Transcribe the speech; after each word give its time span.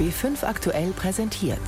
B5 0.00 0.44
aktuell 0.46 0.92
präsentiert. 0.92 1.58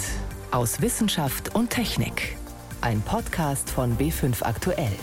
Aus 0.52 0.80
Wissenschaft 0.80 1.54
und 1.54 1.68
Technik. 1.68 2.38
Ein 2.80 3.02
Podcast 3.02 3.68
von 3.68 3.98
B5 3.98 4.42
aktuell. 4.42 4.96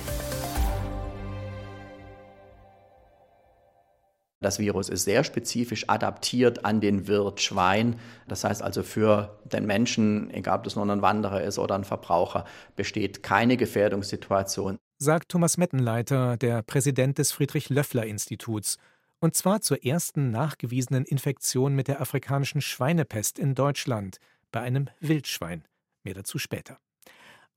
Das 4.42 4.58
Virus 4.58 4.90
ist 4.90 5.04
sehr 5.04 5.24
spezifisch 5.24 5.88
adaptiert 5.90 6.66
an 6.66 6.82
den 6.82 7.08
Wirt 7.08 7.40
Schwein. 7.40 8.00
Das 8.28 8.44
heißt 8.44 8.64
also 8.64 8.82
für 8.82 9.40
den 9.44 9.68
Menschen, 9.68 10.32
egal 10.32 10.58
ob 10.58 10.64
das 10.64 10.76
nur 10.76 10.90
ein 10.90 11.04
Wanderer 11.04 11.44
ist 11.44 11.60
oder 11.60 11.76
ein 11.76 11.84
Verbraucher, 11.84 12.46
besteht 12.76 13.22
keine 13.22 13.58
Gefährdungssituation. 13.58 14.80
Sagt 14.98 15.30
Thomas 15.30 15.58
Mettenleiter, 15.60 16.36
der 16.36 16.64
Präsident 16.64 17.20
des 17.20 17.32
Friedrich-Löffler-Instituts. 17.32 18.78
Und 19.20 19.36
zwar 19.36 19.62
zur 19.62 19.84
ersten 19.84 20.32
nachgewiesenen 20.32 21.06
Infektion 21.06 21.76
mit 21.76 21.88
der 21.88 22.02
afrikanischen 22.02 22.62
Schweinepest 22.62 23.38
in 23.38 23.54
Deutschland 23.54 24.20
bei 24.52 24.62
einem 24.62 24.88
Wildschwein. 25.00 25.66
Mehr 26.04 26.14
dazu 26.14 26.38
später. 26.38 26.80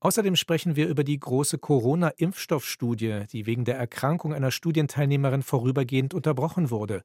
Außerdem 0.01 0.35
sprechen 0.35 0.75
wir 0.75 0.89
über 0.89 1.05
die 1.05 1.17
große 1.17 1.57
Corona-Impfstoffstudie, 1.59 3.25
die 3.31 3.45
wegen 3.45 3.63
der 3.63 3.77
Erkrankung 3.77 4.33
einer 4.33 4.51
Studienteilnehmerin 4.51 5.43
vorübergehend 5.43 6.13
unterbrochen 6.13 6.69
wurde. 6.69 7.03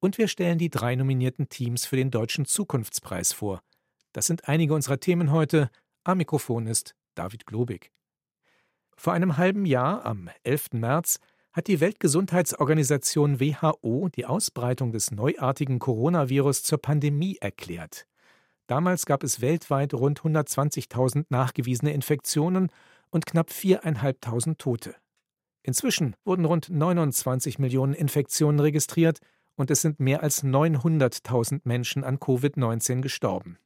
Und 0.00 0.18
wir 0.18 0.28
stellen 0.28 0.58
die 0.58 0.68
drei 0.68 0.94
nominierten 0.96 1.48
Teams 1.48 1.86
für 1.86 1.96
den 1.96 2.10
Deutschen 2.10 2.44
Zukunftspreis 2.44 3.32
vor. 3.32 3.62
Das 4.12 4.26
sind 4.26 4.48
einige 4.48 4.74
unserer 4.74 5.00
Themen 5.00 5.32
heute. 5.32 5.70
Am 6.04 6.18
Mikrofon 6.18 6.66
ist 6.66 6.94
David 7.14 7.46
Globig. 7.46 7.90
Vor 8.98 9.14
einem 9.14 9.38
halben 9.38 9.64
Jahr, 9.64 10.04
am 10.04 10.28
11. 10.42 10.72
März, 10.72 11.18
hat 11.56 11.68
die 11.68 11.80
Weltgesundheitsorganisation 11.80 13.40
WHO 13.40 14.10
die 14.14 14.26
Ausbreitung 14.26 14.92
des 14.92 15.10
neuartigen 15.10 15.78
Coronavirus 15.78 16.62
zur 16.62 16.76
Pandemie 16.76 17.38
erklärt. 17.40 18.06
Damals 18.66 19.06
gab 19.06 19.22
es 19.24 19.40
weltweit 19.40 19.94
rund 19.94 20.20
120.000 20.20 21.24
nachgewiesene 21.30 21.94
Infektionen 21.94 22.68
und 23.08 23.24
knapp 23.24 23.48
4.500 23.48 24.58
Tote. 24.58 24.96
Inzwischen 25.62 26.14
wurden 26.26 26.44
rund 26.44 26.68
29 26.68 27.58
Millionen 27.58 27.94
Infektionen 27.94 28.60
registriert 28.60 29.20
und 29.54 29.70
es 29.70 29.80
sind 29.80 29.98
mehr 29.98 30.22
als 30.22 30.44
900.000 30.44 31.62
Menschen 31.64 32.04
an 32.04 32.18
Covid-19 32.18 33.00
gestorben. 33.00 33.56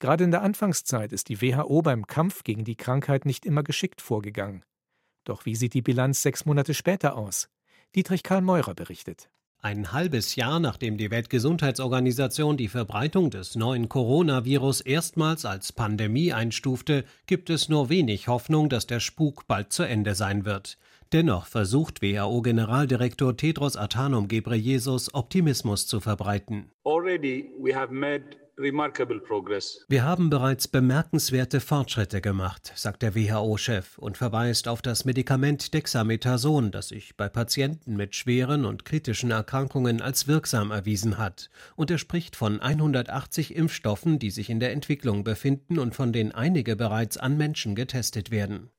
Gerade 0.00 0.24
in 0.24 0.32
der 0.32 0.42
Anfangszeit 0.42 1.12
ist 1.12 1.28
die 1.28 1.40
WHO 1.40 1.82
beim 1.82 2.08
Kampf 2.08 2.42
gegen 2.42 2.64
die 2.64 2.74
Krankheit 2.74 3.26
nicht 3.26 3.46
immer 3.46 3.62
geschickt 3.62 4.00
vorgegangen. 4.00 4.64
Doch 5.24 5.46
wie 5.46 5.54
sieht 5.54 5.74
die 5.74 5.82
Bilanz 5.82 6.22
sechs 6.22 6.44
Monate 6.44 6.74
später 6.74 7.16
aus? 7.16 7.48
Dietrich 7.94 8.22
Karl 8.22 8.42
Meurer 8.42 8.74
berichtet. 8.74 9.28
Ein 9.64 9.92
halbes 9.92 10.34
Jahr 10.34 10.58
nachdem 10.58 10.96
die 10.96 11.12
Weltgesundheitsorganisation 11.12 12.56
die 12.56 12.66
Verbreitung 12.66 13.30
des 13.30 13.54
neuen 13.54 13.88
Coronavirus 13.88 14.80
erstmals 14.80 15.44
als 15.44 15.70
Pandemie 15.70 16.32
einstufte, 16.32 17.04
gibt 17.26 17.48
es 17.48 17.68
nur 17.68 17.88
wenig 17.88 18.26
Hoffnung, 18.26 18.68
dass 18.68 18.88
der 18.88 18.98
Spuk 18.98 19.46
bald 19.46 19.72
zu 19.72 19.84
Ende 19.84 20.16
sein 20.16 20.44
wird. 20.44 20.78
Dennoch 21.12 21.46
versucht 21.46 22.02
WHO-Generaldirektor 22.02 23.36
Tedros 23.36 23.76
Adhanom 23.76 24.26
Ghebreyesus 24.26 25.14
Optimismus 25.14 25.86
zu 25.86 26.00
verbreiten. 26.00 26.72
Already 26.84 27.52
we 27.60 27.72
have 27.72 27.92
made 27.92 28.41
wir 28.58 30.04
haben 30.04 30.28
bereits 30.28 30.68
bemerkenswerte 30.68 31.60
Fortschritte 31.60 32.20
gemacht, 32.20 32.72
sagt 32.74 33.00
der 33.00 33.14
WHO-Chef 33.14 33.96
und 33.96 34.18
verweist 34.18 34.68
auf 34.68 34.82
das 34.82 35.06
Medikament 35.06 35.72
Dexamethason, 35.72 36.70
das 36.70 36.88
sich 36.88 37.16
bei 37.16 37.30
Patienten 37.30 37.96
mit 37.96 38.14
schweren 38.14 38.66
und 38.66 38.84
kritischen 38.84 39.30
Erkrankungen 39.30 40.02
als 40.02 40.28
wirksam 40.28 40.70
erwiesen 40.70 41.16
hat. 41.16 41.48
Und 41.76 41.90
er 41.90 41.96
spricht 41.96 42.36
von 42.36 42.60
180 42.60 43.56
Impfstoffen, 43.56 44.18
die 44.18 44.30
sich 44.30 44.50
in 44.50 44.60
der 44.60 44.72
Entwicklung 44.72 45.24
befinden 45.24 45.78
und 45.78 45.94
von 45.94 46.12
denen 46.12 46.32
einige 46.32 46.76
bereits 46.76 47.16
an 47.16 47.38
Menschen 47.38 47.74
getestet 47.74 48.30
werden. 48.30 48.70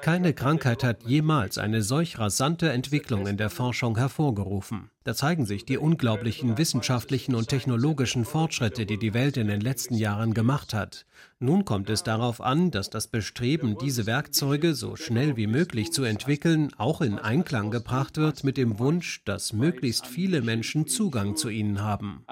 Keine 0.00 0.32
Krankheit 0.34 0.82
hat 0.82 1.02
jemals 1.04 1.58
eine 1.58 1.82
solch 1.82 2.18
rasante 2.18 2.70
Entwicklung 2.70 3.26
in 3.26 3.36
der 3.36 3.50
Forschung 3.50 3.98
hervorgerufen. 3.98 4.90
Da 5.02 5.14
zeigen 5.14 5.46
sich 5.46 5.64
die 5.64 5.78
unglaublichen 5.78 6.58
wissenschaftlichen 6.58 7.34
und 7.34 7.48
technologischen 7.48 8.26
Fortschritte, 8.26 8.84
die 8.84 8.98
die 8.98 9.14
Welt 9.14 9.38
in 9.38 9.48
den 9.48 9.62
letzten 9.62 9.94
Jahren 9.94 10.34
gemacht 10.34 10.74
hat. 10.74 11.06
Nun 11.38 11.64
kommt 11.64 11.88
es 11.88 12.02
darauf 12.02 12.42
an, 12.42 12.70
dass 12.70 12.90
das 12.90 13.08
Bestreben, 13.08 13.78
diese 13.78 14.04
Werkzeuge 14.04 14.74
so 14.74 14.96
schnell 14.96 15.38
wie 15.38 15.46
möglich 15.46 15.90
zu 15.90 16.04
entwickeln, 16.04 16.70
auch 16.76 17.00
in 17.00 17.18
Einklang 17.18 17.70
gebracht 17.70 18.18
wird 18.18 18.44
mit 18.44 18.58
dem 18.58 18.78
Wunsch, 18.78 19.24
dass 19.24 19.54
möglichst 19.54 20.06
viele 20.06 20.42
Menschen 20.42 20.86
Zugang 20.86 21.34
zu 21.34 21.48
ihnen 21.48 21.80
haben. 21.80 22.22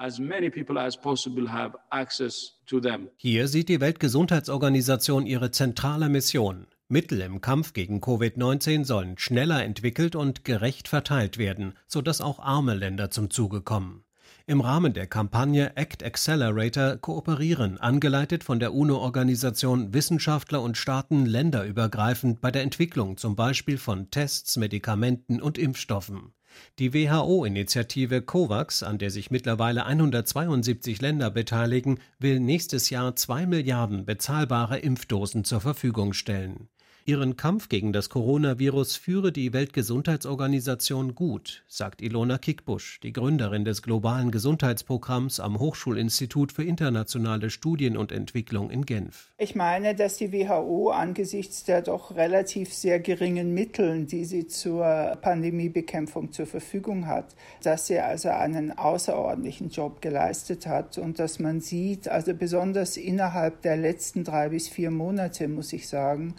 Hier 3.17 3.47
sieht 3.47 3.69
die 3.69 3.81
Weltgesundheitsorganisation 3.81 5.25
ihre 5.25 5.49
zentrale 5.49 6.07
Mission. 6.07 6.67
Mittel 6.91 7.21
im 7.21 7.39
Kampf 7.39 7.73
gegen 7.73 7.99
Covid-19 7.99 8.83
sollen 8.83 9.19
schneller 9.19 9.63
entwickelt 9.63 10.15
und 10.15 10.43
gerecht 10.43 10.87
verteilt 10.87 11.37
werden, 11.37 11.73
sodass 11.85 12.19
auch 12.19 12.39
arme 12.39 12.73
Länder 12.73 13.11
zum 13.11 13.29
Zuge 13.29 13.61
kommen. 13.61 14.03
Im 14.47 14.59
Rahmen 14.59 14.93
der 14.93 15.05
Kampagne 15.05 15.77
Act 15.77 16.03
Accelerator 16.03 16.97
kooperieren, 16.97 17.77
angeleitet 17.77 18.43
von 18.43 18.59
der 18.59 18.73
UNO-Organisation, 18.73 19.93
Wissenschaftler 19.93 20.63
und 20.63 20.77
Staaten 20.77 21.27
länderübergreifend 21.27 22.41
bei 22.41 22.49
der 22.49 22.63
Entwicklung 22.63 23.17
zum 23.17 23.35
Beispiel 23.35 23.77
von 23.77 24.09
Tests, 24.09 24.57
Medikamenten 24.57 25.43
und 25.43 25.59
Impfstoffen. 25.59 26.33
Die 26.79 26.95
WHO-Initiative 26.95 28.23
COVAX, 28.23 28.81
an 28.81 28.97
der 28.97 29.11
sich 29.11 29.29
mittlerweile 29.29 29.85
172 29.85 30.99
Länder 31.01 31.29
beteiligen, 31.29 31.99
will 32.17 32.39
nächstes 32.39 32.89
Jahr 32.89 33.15
zwei 33.15 33.45
Milliarden 33.45 34.05
bezahlbare 34.05 34.79
Impfdosen 34.79 35.43
zur 35.43 35.61
Verfügung 35.61 36.13
stellen. 36.13 36.67
Ihren 37.09 37.37
Kampf 37.37 37.69
gegen 37.69 37.91
das 37.91 38.09
Coronavirus 38.09 38.95
führe 38.95 39.31
die 39.31 39.51
Weltgesundheitsorganisation 39.51 41.15
gut, 41.15 41.63
sagt 41.67 42.03
Ilona 42.03 42.37
Kickbusch, 42.37 42.99
die 43.01 43.13
Gründerin 43.13 43.65
des 43.65 43.81
globalen 43.81 44.29
Gesundheitsprogramms 44.29 45.39
am 45.39 45.59
Hochschulinstitut 45.59 46.51
für 46.51 46.63
internationale 46.63 47.49
Studien 47.49 47.97
und 47.97 48.11
Entwicklung 48.11 48.69
in 48.69 48.85
Genf. 48.85 49.31
Ich 49.39 49.55
meine, 49.55 49.95
dass 49.95 50.17
die 50.17 50.31
WHO 50.31 50.91
angesichts 50.91 51.63
der 51.63 51.81
doch 51.81 52.15
relativ 52.15 52.71
sehr 52.71 52.99
geringen 52.99 53.55
Mittel, 53.55 54.05
die 54.05 54.25
sie 54.25 54.45
zur 54.45 55.17
Pandemiebekämpfung 55.19 56.31
zur 56.31 56.45
Verfügung 56.45 57.07
hat, 57.07 57.33
dass 57.63 57.87
sie 57.87 57.97
also 57.97 58.29
einen 58.29 58.77
außerordentlichen 58.77 59.69
Job 59.71 60.03
geleistet 60.03 60.67
hat 60.67 60.99
und 60.99 61.17
dass 61.17 61.39
man 61.39 61.59
sieht, 61.59 62.07
also 62.07 62.35
besonders 62.35 62.97
innerhalb 62.97 63.63
der 63.63 63.77
letzten 63.77 64.23
drei 64.23 64.49
bis 64.49 64.69
vier 64.69 64.91
Monate, 64.91 65.47
muss 65.47 65.73
ich 65.73 65.87
sagen, 65.87 66.35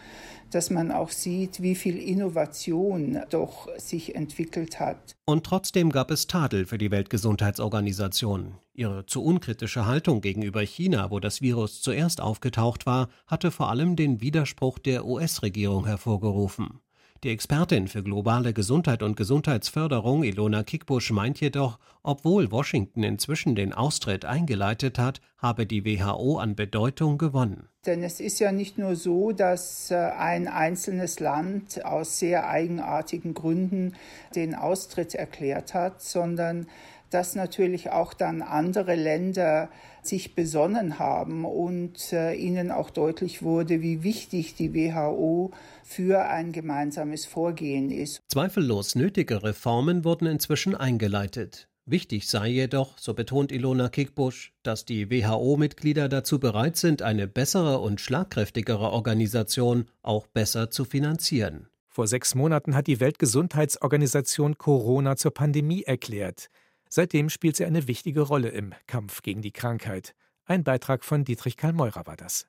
dass 0.50 0.59
man 0.68 0.92
auch 0.92 1.08
sieht, 1.08 1.62
wie 1.62 1.74
viel 1.74 1.96
Innovation 1.96 3.20
doch 3.30 3.68
sich 3.78 4.14
entwickelt 4.14 4.78
hat. 4.78 5.16
Und 5.24 5.44
trotzdem 5.44 5.90
gab 5.90 6.10
es 6.10 6.26
Tadel 6.26 6.66
für 6.66 6.76
die 6.76 6.90
Weltgesundheitsorganisation. 6.90 8.56
Ihre 8.74 9.06
zu 9.06 9.24
unkritische 9.24 9.86
Haltung 9.86 10.20
gegenüber 10.20 10.60
China, 10.60 11.10
wo 11.10 11.20
das 11.20 11.40
Virus 11.40 11.80
zuerst 11.80 12.20
aufgetaucht 12.20 12.84
war, 12.84 13.08
hatte 13.26 13.50
vor 13.50 13.70
allem 13.70 13.96
den 13.96 14.20
Widerspruch 14.20 14.78
der 14.78 15.06
US-Regierung 15.06 15.86
hervorgerufen. 15.86 16.80
Die 17.22 17.28
Expertin 17.28 17.86
für 17.86 18.02
globale 18.02 18.54
Gesundheit 18.54 19.02
und 19.02 19.14
Gesundheitsförderung 19.14 20.22
Ilona 20.22 20.62
Kickbusch 20.62 21.10
meint 21.10 21.38
jedoch, 21.38 21.78
obwohl 22.02 22.50
Washington 22.50 23.02
inzwischen 23.02 23.54
den 23.54 23.74
Austritt 23.74 24.24
eingeleitet 24.24 24.98
hat, 24.98 25.20
habe 25.36 25.66
die 25.66 25.84
WHO 25.84 26.38
an 26.38 26.56
Bedeutung 26.56 27.18
gewonnen. 27.18 27.68
Denn 27.84 28.02
es 28.02 28.20
ist 28.20 28.38
ja 28.40 28.52
nicht 28.52 28.78
nur 28.78 28.96
so, 28.96 29.32
dass 29.32 29.90
äh, 29.90 29.96
ein 29.96 30.48
einzelnes 30.48 31.20
Land 31.20 31.84
aus 31.84 32.18
sehr 32.18 32.48
eigenartigen 32.48 33.34
Gründen 33.34 33.96
den 34.34 34.54
Austritt 34.54 35.14
erklärt 35.14 35.74
hat, 35.74 36.00
sondern 36.00 36.68
dass 37.10 37.34
natürlich 37.34 37.90
auch 37.90 38.14
dann 38.14 38.40
andere 38.40 38.94
Länder 38.94 39.68
sich 40.02 40.34
besonnen 40.34 40.98
haben 40.98 41.44
und 41.44 42.12
äh, 42.12 42.34
ihnen 42.34 42.70
auch 42.70 42.90
deutlich 42.90 43.42
wurde, 43.42 43.82
wie 43.82 44.02
wichtig 44.02 44.54
die 44.54 44.74
WHO 44.74 45.52
für 45.84 46.26
ein 46.26 46.52
gemeinsames 46.52 47.26
Vorgehen 47.26 47.90
ist. 47.90 48.20
Zweifellos 48.28 48.94
nötige 48.94 49.42
Reformen 49.42 50.04
wurden 50.04 50.26
inzwischen 50.26 50.74
eingeleitet. 50.74 51.68
Wichtig 51.86 52.28
sei 52.28 52.48
jedoch, 52.48 52.98
so 52.98 53.14
betont 53.14 53.50
Ilona 53.50 53.88
Kickbusch, 53.88 54.52
dass 54.62 54.84
die 54.84 55.10
WHO-Mitglieder 55.10 56.08
dazu 56.08 56.38
bereit 56.38 56.76
sind, 56.76 57.02
eine 57.02 57.26
bessere 57.26 57.80
und 57.80 58.00
schlagkräftigere 58.00 58.92
Organisation 58.92 59.86
auch 60.02 60.28
besser 60.28 60.70
zu 60.70 60.84
finanzieren. 60.84 61.66
Vor 61.88 62.06
sechs 62.06 62.36
Monaten 62.36 62.76
hat 62.76 62.86
die 62.86 63.00
Weltgesundheitsorganisation 63.00 64.56
Corona 64.56 65.16
zur 65.16 65.34
Pandemie 65.34 65.82
erklärt. 65.82 66.48
Seitdem 66.92 67.30
spielt 67.30 67.54
sie 67.54 67.64
eine 67.64 67.86
wichtige 67.86 68.20
Rolle 68.22 68.48
im 68.48 68.74
Kampf 68.88 69.22
gegen 69.22 69.42
die 69.42 69.52
Krankheit. 69.52 70.14
Ein 70.44 70.64
Beitrag 70.64 71.04
von 71.04 71.24
Dietrich 71.24 71.56
Karl 71.56 71.72
Meurer 71.72 72.04
war 72.06 72.16
das. 72.16 72.48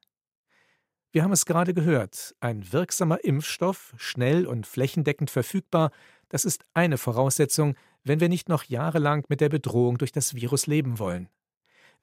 Wir 1.12 1.24
haben 1.24 1.32
es 1.32 1.46
gerade 1.46 1.76
gehört, 1.76 2.36
ein 2.40 2.74
wirksamer 2.74 3.24
Impfstoff, 3.24 3.94
schnell 3.98 4.48
und 4.48 4.66
flächendeckend 4.66 5.30
verfügbar, 5.30 5.92
das 6.30 6.46
ist 6.46 6.64
eine 6.74 6.98
Voraussetzung, 6.98 7.76
wenn 8.04 8.20
wir 8.20 8.30
nicht 8.30 8.50
noch 8.50 8.64
jahrelang 8.64 9.26
mit 9.28 9.42
der 9.42 9.50
Bedrohung 9.50 9.98
durch 9.98 10.12
das 10.12 10.34
Virus 10.34 10.66
leben 10.66 10.98
wollen. 10.98 11.30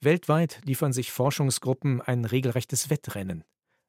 Weltweit 0.00 0.61
liefern 0.64 0.93
sich 0.93 1.11
Forschungsgruppen 1.11 2.00
ein 2.02 2.25
regelrechtes 2.25 2.88
Wettrennen. 2.88 3.43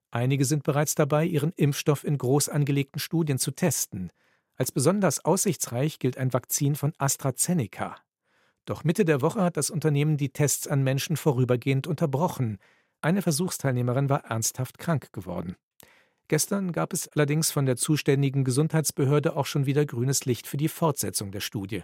Einige 0.10 0.45
sind 0.45 0.63
bereits 0.63 0.95
dabei, 0.95 1.25
ihren 1.25 1.52
Impfstoff 1.52 2.04
in 2.04 2.18
groß 2.18 2.50
angelegten 2.50 3.00
Studien 3.00 3.38
zu 3.38 3.52
testen. 3.52 4.12
Als 4.56 4.72
besonders 4.72 5.24
aussichtsreich 5.24 6.00
gilt 6.00 6.18
ein 6.18 6.34
Vakzin 6.34 6.75
von 6.75 6.94
AstraZeneca. 6.98 7.98
Doch 8.69 8.83
Mitte 8.83 9.04
der 9.04 9.24
Woche 9.24 9.42
hat 9.42 9.57
das 9.57 9.71
Unternehmen 9.71 10.16
die 10.16 10.30
Tests 10.30 10.68
an 10.68 10.83
Menschen 10.83 11.18
vorübergehend 11.18 11.88
unterbrochen. 11.88 12.60
Eine 13.01 13.24
Versuchsteilnehmerin 13.24 14.10
war 14.10 14.25
ernsthaft 14.25 14.77
krank 14.77 15.12
geworden. 15.12 15.56
Gestern 16.27 16.71
gab 16.71 16.94
es 16.94 17.07
allerdings 17.07 17.50
von 17.50 17.66
der 17.66 17.77
zuständigen 17.77 18.44
Gesundheitsbehörde 18.44 19.36
auch 19.36 19.48
schon 19.48 19.66
wieder 19.66 19.88
grünes 19.88 20.25
Licht 20.25 20.45
für 20.45 20.57
die 20.57 20.68
Fortsetzung 20.68 21.31
der 21.31 21.39
Studie. 21.39 21.81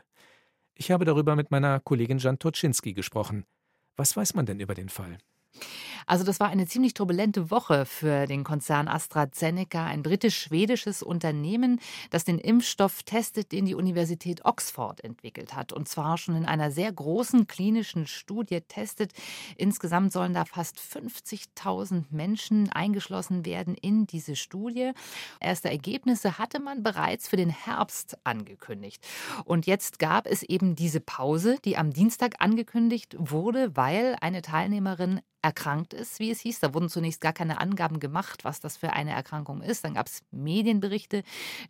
Ich 0.76 0.92
habe 0.92 1.06
darüber 1.06 1.36
mit 1.36 1.50
meiner 1.50 1.80
Kollegin 1.80 2.20
Jan 2.20 2.38
Toczynski 2.38 2.94
gesprochen. 2.94 3.46
Was 3.96 4.16
weiß 4.16 4.36
man 4.36 4.46
denn 4.46 4.60
über 4.60 4.76
den 4.76 4.90
Fall? 4.90 5.18
Also 6.08 6.24
das 6.24 6.40
war 6.40 6.50
eine 6.50 6.68
ziemlich 6.68 6.94
turbulente 6.94 7.50
Woche 7.50 7.86
für 7.86 8.28
den 8.28 8.44
Konzern 8.44 8.88
AstraZeneca, 8.88 9.86
ein 9.86 10.04
britisch-schwedisches 10.04 11.02
Unternehmen, 11.02 11.80
das 12.12 12.24
den 12.24 12.38
Impfstoff 12.38 13.04
testet, 13.04 13.52
den 13.52 13.66
die 13.66 13.76
Universität 13.76 14.46
Oxford 14.46 15.04
entwickelt 15.04 15.56
hat. 15.56 15.74
Und 15.74 15.90
zwar 15.90 16.18
schon 16.18 16.36
in 16.36 16.46
einer 16.46 16.72
sehr 16.72 16.92
großen 16.92 17.48
klinischen 17.48 18.06
Studie 18.06 18.62
testet. 18.62 19.14
Insgesamt 19.58 20.12
sollen 20.12 20.34
da 20.34 20.46
fast 20.46 20.80
50.000 20.80 22.06
Menschen 22.12 22.72
eingeschlossen 22.72 23.46
werden 23.46 23.76
in 23.76 24.06
diese 24.06 24.36
Studie. 24.36 24.92
Erste 25.40 25.70
Ergebnisse 25.70 26.38
hatte 26.38 26.60
man 26.60 26.84
bereits 26.84 27.28
für 27.28 27.38
den 27.38 27.50
Herbst 27.50 28.18
angekündigt. 28.24 29.04
Und 29.44 29.66
jetzt 29.66 29.98
gab 29.98 30.28
es 30.28 30.44
eben 30.44 30.76
diese 30.76 31.00
Pause, 31.00 31.58
die 31.66 31.78
am 31.78 31.92
Dienstag 31.92 32.36
angekündigt 32.40 33.16
wurde, 33.18 33.76
weil 33.76 34.16
eine 34.22 34.42
Teilnehmerin 34.42 35.22
erkrankt 35.46 35.94
ist, 35.94 36.20
wie 36.20 36.32
es 36.32 36.40
hieß. 36.40 36.60
Da 36.60 36.74
wurden 36.74 36.90
zunächst 36.90 37.22
gar 37.22 37.32
keine 37.32 37.62
Angaben 37.62 38.00
gemacht, 38.00 38.44
was 38.44 38.60
das 38.60 38.78
für 38.78 38.94
eine 38.94 39.12
Erkrankung 39.12 39.62
ist. 39.62 39.86
Dann 39.86 39.94
gab 39.94 40.08
es 40.08 40.24
Medienberichte, 40.32 41.22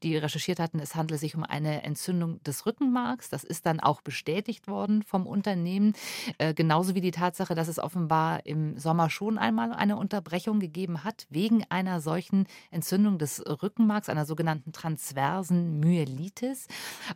die 0.01 0.15
recherchiert 0.15 0.61
hatten, 0.61 0.79
es 0.79 0.95
handelt 0.95 1.19
sich 1.19 1.35
um 1.35 1.43
eine 1.43 1.83
Entzündung 1.83 2.41
des 2.43 2.65
Rückenmarks. 2.65 3.29
Das 3.29 3.43
ist 3.43 3.65
dann 3.65 3.81
auch 3.81 3.99
bestätigt 3.99 4.69
worden 4.69 5.03
vom 5.03 5.27
Unternehmen. 5.27 5.91
Äh, 6.37 6.53
genauso 6.53 6.95
wie 6.95 7.01
die 7.01 7.11
Tatsache, 7.11 7.53
dass 7.53 7.67
es 7.67 7.77
offenbar 7.77 8.45
im 8.45 8.79
Sommer 8.79 9.09
schon 9.09 9.37
einmal 9.37 9.73
eine 9.73 9.97
Unterbrechung 9.97 10.61
gegeben 10.61 11.03
hat, 11.03 11.27
wegen 11.29 11.65
einer 11.67 11.99
solchen 11.99 12.47
Entzündung 12.71 13.17
des 13.17 13.43
Rückenmarks, 13.45 14.07
einer 14.07 14.25
sogenannten 14.25 14.71
transversen 14.71 15.81
Myelitis. 15.81 16.67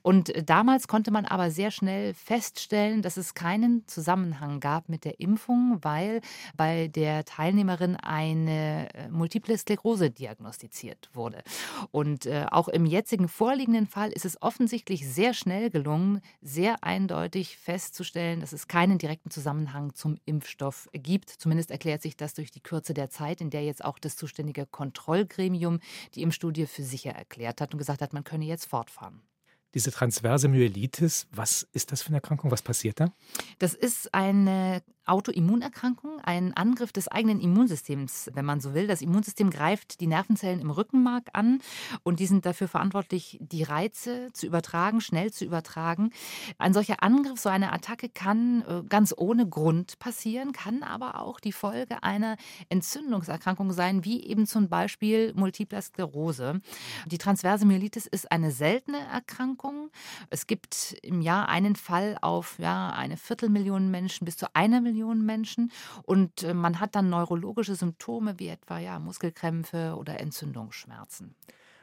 Und 0.02 0.34
damals 0.46 0.90
konnte 0.90 1.12
man 1.12 1.24
aber 1.24 1.52
sehr 1.52 1.72
schnell 1.72 2.14
feststellen, 2.14 3.02
dass 3.02 3.16
es 3.16 3.34
keinen 3.34 3.88
Zusammenhang 3.88 4.60
gab 4.60 4.90
mit 4.90 5.06
der 5.06 5.22
Impfung, 5.22 5.80
weil 5.84 6.20
bei 6.56 6.88
der 6.88 7.26
Teilnehmerin 7.26 7.96
eine 7.96 8.94
äh, 8.94 9.10
Multiple 9.10 9.58
Sklerose 9.58 10.12
diagnostiziert 10.12 11.10
wurde. 11.14 11.44
Und 11.92 12.26
äh, 12.26 12.46
auch 12.52 12.68
im 12.68 12.86
jetzigen 12.86 13.28
vorliegenden 13.28 13.88
Fall 13.88 14.12
ist 14.12 14.26
es 14.26 14.42
offensichtlich 14.42 15.08
sehr 15.08 15.34
schnell 15.34 15.70
gelungen, 15.70 16.22
sehr 16.42 16.84
eindeutig 16.84 17.58
festzustellen, 17.58 18.42
dass 18.42 18.54
es 18.54 18.68
keinen 18.68 18.98
direkten 18.98 19.32
Zusammenhang 19.32 19.94
zum 19.94 20.18
Impfstoff 20.26 20.90
gibt. 20.94 21.30
Zumindest 21.30 21.72
erklärt 21.72 22.02
sich 22.02 22.18
das 22.18 22.34
durch 22.34 22.52
die 22.52 22.62
Kürze 22.62 22.94
der 22.94 23.10
Zeit, 23.10 23.42
in 23.42 23.50
der 23.50 23.64
jetzt 23.64 23.84
auch 23.84 24.00
das 24.00 24.16
zuständige 24.16 24.66
Kontrollgremium 24.66 25.80
die 26.16 26.22
Impfstudie 26.22 26.66
für 26.66 26.84
sicher 26.84 27.12
erklärt 27.12 27.62
hat 27.62 27.74
und 27.74 27.78
gesagt 27.78 28.02
hat, 28.02 28.14
man 28.14 28.24
könne 28.24 28.46
jetzt 28.46 28.66
fortfahren. 28.66 29.22
Diese 29.76 29.92
transverse 29.92 30.48
Myelitis, 30.48 31.28
was 31.32 31.68
ist 31.74 31.92
das 31.92 32.02
für 32.02 32.10
eine 32.10 32.18
Erkrankung? 32.18 32.50
Was 32.50 32.64
passiert 32.64 33.00
da? 33.00 33.14
Das 33.60 33.76
ist 33.76 34.14
eine 34.16 34.82
Autoimmunerkrankung, 35.10 36.20
ein 36.22 36.54
Angriff 36.56 36.92
des 36.92 37.08
eigenen 37.08 37.40
Immunsystems, 37.40 38.30
wenn 38.34 38.46
man 38.46 38.62
so 38.62 38.74
will. 38.74 38.88
Das 38.88 39.02
Immunsystem 39.02 39.50
greift 39.50 40.00
die 40.00 40.08
Nervenzellen 40.08 40.60
im 40.60 40.70
Rückenmark 40.70 41.30
an 41.34 41.60
und 42.04 42.20
die 42.20 42.28
sind 42.28 42.46
dafür 42.46 42.68
verantwortlich, 42.68 43.40
die 43.42 43.64
Reize 43.64 44.30
zu 44.34 44.46
übertragen, 44.46 45.02
schnell 45.02 45.32
zu 45.32 45.46
übertragen. 45.46 46.12
Ein 46.58 46.74
solcher 46.74 47.02
Angriff, 47.02 47.40
so 47.40 47.50
eine 47.50 47.74
Attacke 47.74 48.10
kann 48.10 48.64
äh, 48.68 48.84
ganz 48.88 49.14
ohne 49.18 49.48
Grund 49.48 49.98
passieren, 50.00 50.52
kann 50.52 50.84
aber 50.84 51.22
auch 51.22 51.40
die 51.40 51.52
Folge 51.52 52.04
einer 52.04 52.38
Entzündungserkrankung 52.70 53.74
sein, 53.74 54.06
wie 54.06 54.24
eben 54.24 54.46
zum 54.46 54.70
Beispiel 54.70 55.34
Multiple 55.36 55.82
Sklerose. 55.82 56.62
Die 57.08 57.18
transverse 57.18 57.66
Myelitis 57.66 58.06
ist 58.06 58.32
eine 58.32 58.52
seltene 58.52 59.00
Erkrankung. 59.12 59.90
Es 60.30 60.46
gibt 60.46 60.96
im 61.02 61.22
Jahr 61.22 61.50
einen 61.50 61.76
Fall 61.76 62.18
auf 62.22 62.60
ja, 62.60 62.92
eine 62.92 63.18
Viertelmillion 63.18 63.90
Menschen 63.90 64.26
bis 64.26 64.38
zu 64.38 64.48
einer 64.54 64.82
Million 64.82 64.99
Millionen 65.00 65.26
Menschen. 65.26 65.72
Und 66.04 66.44
äh, 66.44 66.54
man 66.54 66.80
hat 66.80 66.96
dann 66.96 67.10
neurologische 67.10 67.76
Symptome 67.76 68.38
wie 68.38 68.50
etwa 68.50 68.80
ja, 68.80 69.00
Muskelkrämpfe 69.00 69.96
oder 69.98 70.20
Entzündungsschmerzen. 70.20 71.36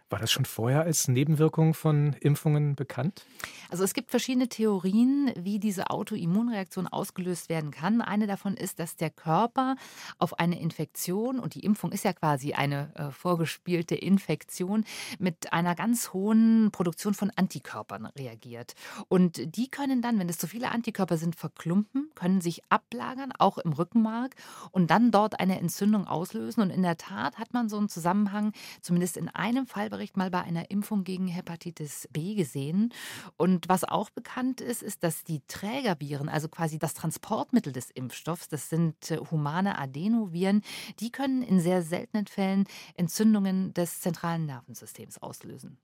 War 0.08 0.20
das 0.20 0.30
schon 0.30 0.44
vorher 0.44 0.82
als 0.82 1.08
Nebenwirkung 1.08 1.74
von 1.74 2.12
Impfungen 2.20 2.76
bekannt? 2.76 3.26
Also 3.70 3.82
es 3.82 3.92
gibt 3.92 4.12
verschiedene 4.12 4.48
Theorien, 4.48 5.32
wie 5.36 5.58
diese 5.58 5.90
Autoimmunreaktion 5.90 6.86
ausgelöst 6.86 7.48
werden 7.48 7.72
kann. 7.72 8.00
Eine 8.00 8.28
davon 8.28 8.56
ist, 8.56 8.78
dass 8.78 8.94
der 8.94 9.10
Körper 9.10 9.74
auf 10.18 10.38
eine 10.38 10.60
Infektion, 10.60 11.40
und 11.40 11.56
die 11.56 11.64
Impfung 11.64 11.90
ist 11.90 12.04
ja 12.04 12.12
quasi 12.12 12.52
eine 12.52 12.92
äh, 12.94 13.10
vorgespielte 13.10 13.96
Infektion, 13.96 14.84
mit 15.18 15.52
einer 15.52 15.74
ganz 15.74 16.12
hohen 16.12 16.70
Produktion 16.70 17.14
von 17.14 17.32
Antikörpern 17.34 18.06
reagiert. 18.06 18.74
Und 19.08 19.56
die 19.56 19.68
können 19.68 20.02
dann, 20.02 20.20
wenn 20.20 20.28
es 20.28 20.38
zu 20.38 20.46
viele 20.46 20.70
Antikörper 20.70 21.16
sind, 21.16 21.34
verklumpen, 21.34 22.10
können 22.14 22.40
sich 22.40 22.62
ablagern, 22.68 23.32
auch 23.36 23.58
im 23.58 23.72
Rückenmark, 23.72 24.36
und 24.70 24.88
dann 24.92 25.10
dort 25.10 25.40
eine 25.40 25.58
Entzündung 25.58 26.06
auslösen. 26.06 26.60
Und 26.62 26.70
in 26.70 26.82
der 26.82 26.96
Tat 26.96 27.38
hat 27.38 27.52
man 27.52 27.68
so 27.68 27.76
einen 27.76 27.88
Zusammenhang, 27.88 28.52
zumindest 28.80 29.16
in 29.16 29.28
einem 29.28 29.66
Fall 29.66 29.90
Bericht 29.96 30.18
mal 30.18 30.30
bei 30.30 30.42
einer 30.42 30.70
Impfung 30.70 31.04
gegen 31.04 31.26
Hepatitis 31.26 32.06
B 32.12 32.34
gesehen. 32.34 32.92
Und 33.38 33.66
was 33.70 33.82
auch 33.82 34.10
bekannt 34.10 34.60
ist, 34.60 34.82
ist, 34.82 35.02
dass 35.02 35.24
die 35.24 35.40
Trägerviren, 35.48 36.28
also 36.28 36.50
quasi 36.50 36.78
das 36.78 36.92
Transportmittel 36.92 37.72
des 37.72 37.90
Impfstoffs, 37.92 38.48
das 38.48 38.68
sind 38.68 39.10
äh, 39.10 39.16
humane 39.16 39.78
Adenoviren, 39.78 40.60
die 41.00 41.10
können 41.10 41.40
in 41.40 41.60
sehr 41.60 41.80
seltenen 41.80 42.26
Fällen 42.26 42.64
Entzündungen 42.94 43.72
des 43.72 44.00
zentralen 44.00 44.44
Nervensystems 44.44 45.16
auslösen. 45.16 45.78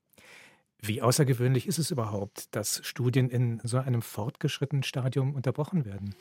Wie 0.84 1.00
außergewöhnlich 1.00 1.69
ist 1.69 1.79
es 1.79 1.93
überhaupt, 1.93 2.56
dass 2.56 2.81
Studien 2.84 3.31
in 3.31 3.61
so 3.62 3.79
einem 3.79 4.02
fortgeschrittenen 4.02 4.82
Stadium 4.82 5.32
unterbrochen 5.37 5.84
werden? 5.84 6.17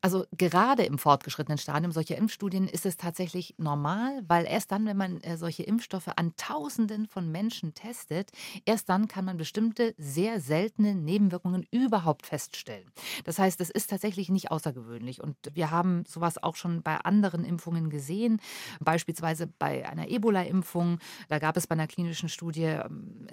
Also 0.00 0.24
gerade 0.36 0.84
im 0.84 0.96
fortgeschrittenen 0.96 1.58
Stadium 1.58 1.92
solcher 1.92 2.16
Impfstudien 2.16 2.68
ist 2.68 2.86
es 2.86 2.96
tatsächlich 2.96 3.56
normal, 3.58 4.22
weil 4.26 4.46
erst 4.46 4.70
dann, 4.70 4.86
wenn 4.86 4.96
man 4.96 5.20
äh, 5.22 5.36
solche 5.36 5.64
Impfstoffe 5.64 6.08
an 6.14 6.32
Tausenden 6.36 7.06
von 7.06 7.30
Menschen 7.30 7.74
testet, 7.74 8.30
erst 8.64 8.88
dann 8.88 9.08
kann 9.08 9.24
man 9.24 9.36
bestimmte 9.36 9.94
sehr 9.98 10.40
seltene 10.40 10.94
Nebenwirkungen 10.94 11.66
überhaupt 11.72 12.26
feststellen. 12.26 12.86
Das 13.24 13.38
heißt, 13.38 13.60
es 13.60 13.70
ist 13.70 13.90
tatsächlich 13.90 14.30
nicht 14.30 14.52
außergewöhnlich 14.52 15.20
und 15.20 15.36
wir 15.52 15.70
haben 15.72 16.04
sowas 16.06 16.40
auch 16.40 16.56
schon 16.56 16.82
bei 16.82 16.96
anderen 16.96 17.44
Impfungen 17.44 17.90
gesehen, 17.90 18.40
beispielsweise 18.80 19.48
bei 19.48 19.86
einer 19.86 20.08
Ebola-Impfung. 20.08 20.98
Da 21.28 21.40
gab 21.40 21.56
es 21.56 21.66
bei 21.66 21.74
einer 21.74 21.88
klinischen 21.88 22.28
Studie 22.28 22.62
ähm, 22.62 23.26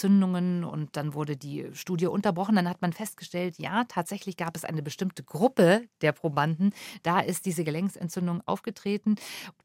Gelenksentzündungen 0.00 0.64
und 0.64 0.96
dann 0.96 1.14
wurde 1.14 1.36
die 1.36 1.68
Studie 1.72 2.06
unterbrochen. 2.06 2.56
Dann 2.56 2.68
hat 2.68 2.80
man 2.80 2.92
festgestellt, 2.92 3.58
ja, 3.58 3.84
tatsächlich 3.84 4.36
gab 4.36 4.56
es 4.56 4.64
eine 4.64 4.82
bestimmte 4.82 5.22
Gruppe, 5.22 5.82
der 6.00 6.12
Probanden. 6.12 6.72
Da 7.02 7.20
ist 7.20 7.46
diese 7.46 7.64
Gelenksentzündung 7.64 8.42
aufgetreten. 8.46 9.16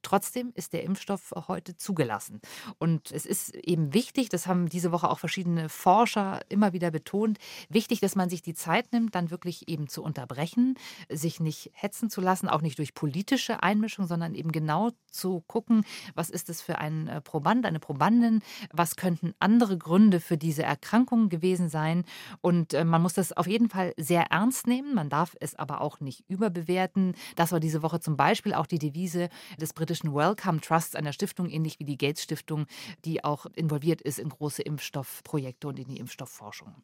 Trotzdem 0.01 0.51
ist 0.55 0.73
der 0.73 0.83
Impfstoff 0.83 1.33
heute 1.47 1.77
zugelassen. 1.77 2.41
Und 2.77 3.11
es 3.11 3.25
ist 3.25 3.55
eben 3.55 3.93
wichtig, 3.93 4.29
das 4.29 4.47
haben 4.47 4.67
diese 4.67 4.91
Woche 4.91 5.09
auch 5.09 5.19
verschiedene 5.19 5.69
Forscher 5.69 6.41
immer 6.49 6.73
wieder 6.73 6.91
betont, 6.91 7.37
wichtig, 7.69 7.99
dass 8.01 8.15
man 8.15 8.29
sich 8.29 8.41
die 8.41 8.53
Zeit 8.53 8.91
nimmt, 8.91 9.15
dann 9.15 9.31
wirklich 9.31 9.67
eben 9.67 9.87
zu 9.87 10.03
unterbrechen, 10.03 10.75
sich 11.09 11.39
nicht 11.39 11.71
hetzen 11.73 12.09
zu 12.09 12.21
lassen, 12.21 12.49
auch 12.49 12.61
nicht 12.61 12.77
durch 12.77 12.93
politische 12.93 13.63
Einmischung, 13.63 14.07
sondern 14.07 14.35
eben 14.35 14.51
genau 14.51 14.91
zu 15.09 15.43
gucken, 15.47 15.85
was 16.13 16.29
ist 16.29 16.49
es 16.49 16.61
für 16.61 16.77
ein 16.79 17.07
äh, 17.07 17.21
Proband, 17.21 17.65
eine 17.65 17.79
Probandin, 17.79 18.41
was 18.71 18.95
könnten 18.95 19.33
andere 19.39 19.77
Gründe 19.77 20.19
für 20.25 20.37
diese 20.37 20.63
Erkrankung 20.63 21.29
gewesen 21.29 21.69
sein. 21.69 22.03
Und 22.41 22.73
äh, 22.73 22.83
man 22.83 23.01
muss 23.01 23.13
das 23.13 23.31
auf 23.31 23.47
jeden 23.47 23.69
Fall 23.69 23.93
sehr 23.97 24.23
ernst 24.31 24.67
nehmen. 24.67 24.93
Man 24.95 25.09
darf 25.09 25.35
es 25.39 25.55
aber 25.55 25.81
auch 25.81 25.99
nicht 25.99 26.23
überbewerten. 26.27 27.15
Das 27.35 27.51
war 27.51 27.59
diese 27.59 27.81
Woche 27.81 27.99
zum 27.99 28.17
Beispiel 28.17 28.53
auch 28.53 28.67
die 28.67 28.79
Devise 28.79 29.29
des 29.59 29.73
britischen 29.73 30.13
Wellcome 30.13 30.61
Trusts, 30.61 30.95
einer 30.95 31.13
Stiftung, 31.13 31.49
ähnlich 31.49 31.79
wie 31.79 31.85
die 31.85 31.97
Gates 31.97 32.23
Stiftung, 32.23 32.65
die 33.05 33.23
auch 33.23 33.45
involviert 33.55 34.01
ist 34.01 34.19
in 34.19 34.29
große 34.29 34.61
Impfstoffprojekte 34.61 35.67
und 35.67 35.79
in 35.79 35.87
die 35.87 35.97
Impfstoffforschung. 35.97 36.75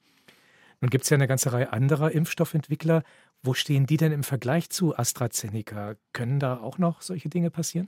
Nun 0.81 0.89
gibt 0.89 1.03
es 1.03 1.09
ja 1.11 1.15
eine 1.15 1.27
ganze 1.27 1.53
Reihe 1.53 1.71
anderer 1.71 2.11
Impfstoffentwickler. 2.11 3.03
Wo 3.43 3.53
stehen 3.53 3.85
die 3.85 3.97
denn 3.97 4.11
im 4.11 4.23
Vergleich 4.23 4.69
zu 4.69 4.97
AstraZeneca? 4.97 5.95
Können 6.11 6.39
da 6.39 6.57
auch 6.57 6.79
noch 6.79 7.01
solche 7.01 7.29
Dinge 7.29 7.51
passieren? 7.51 7.87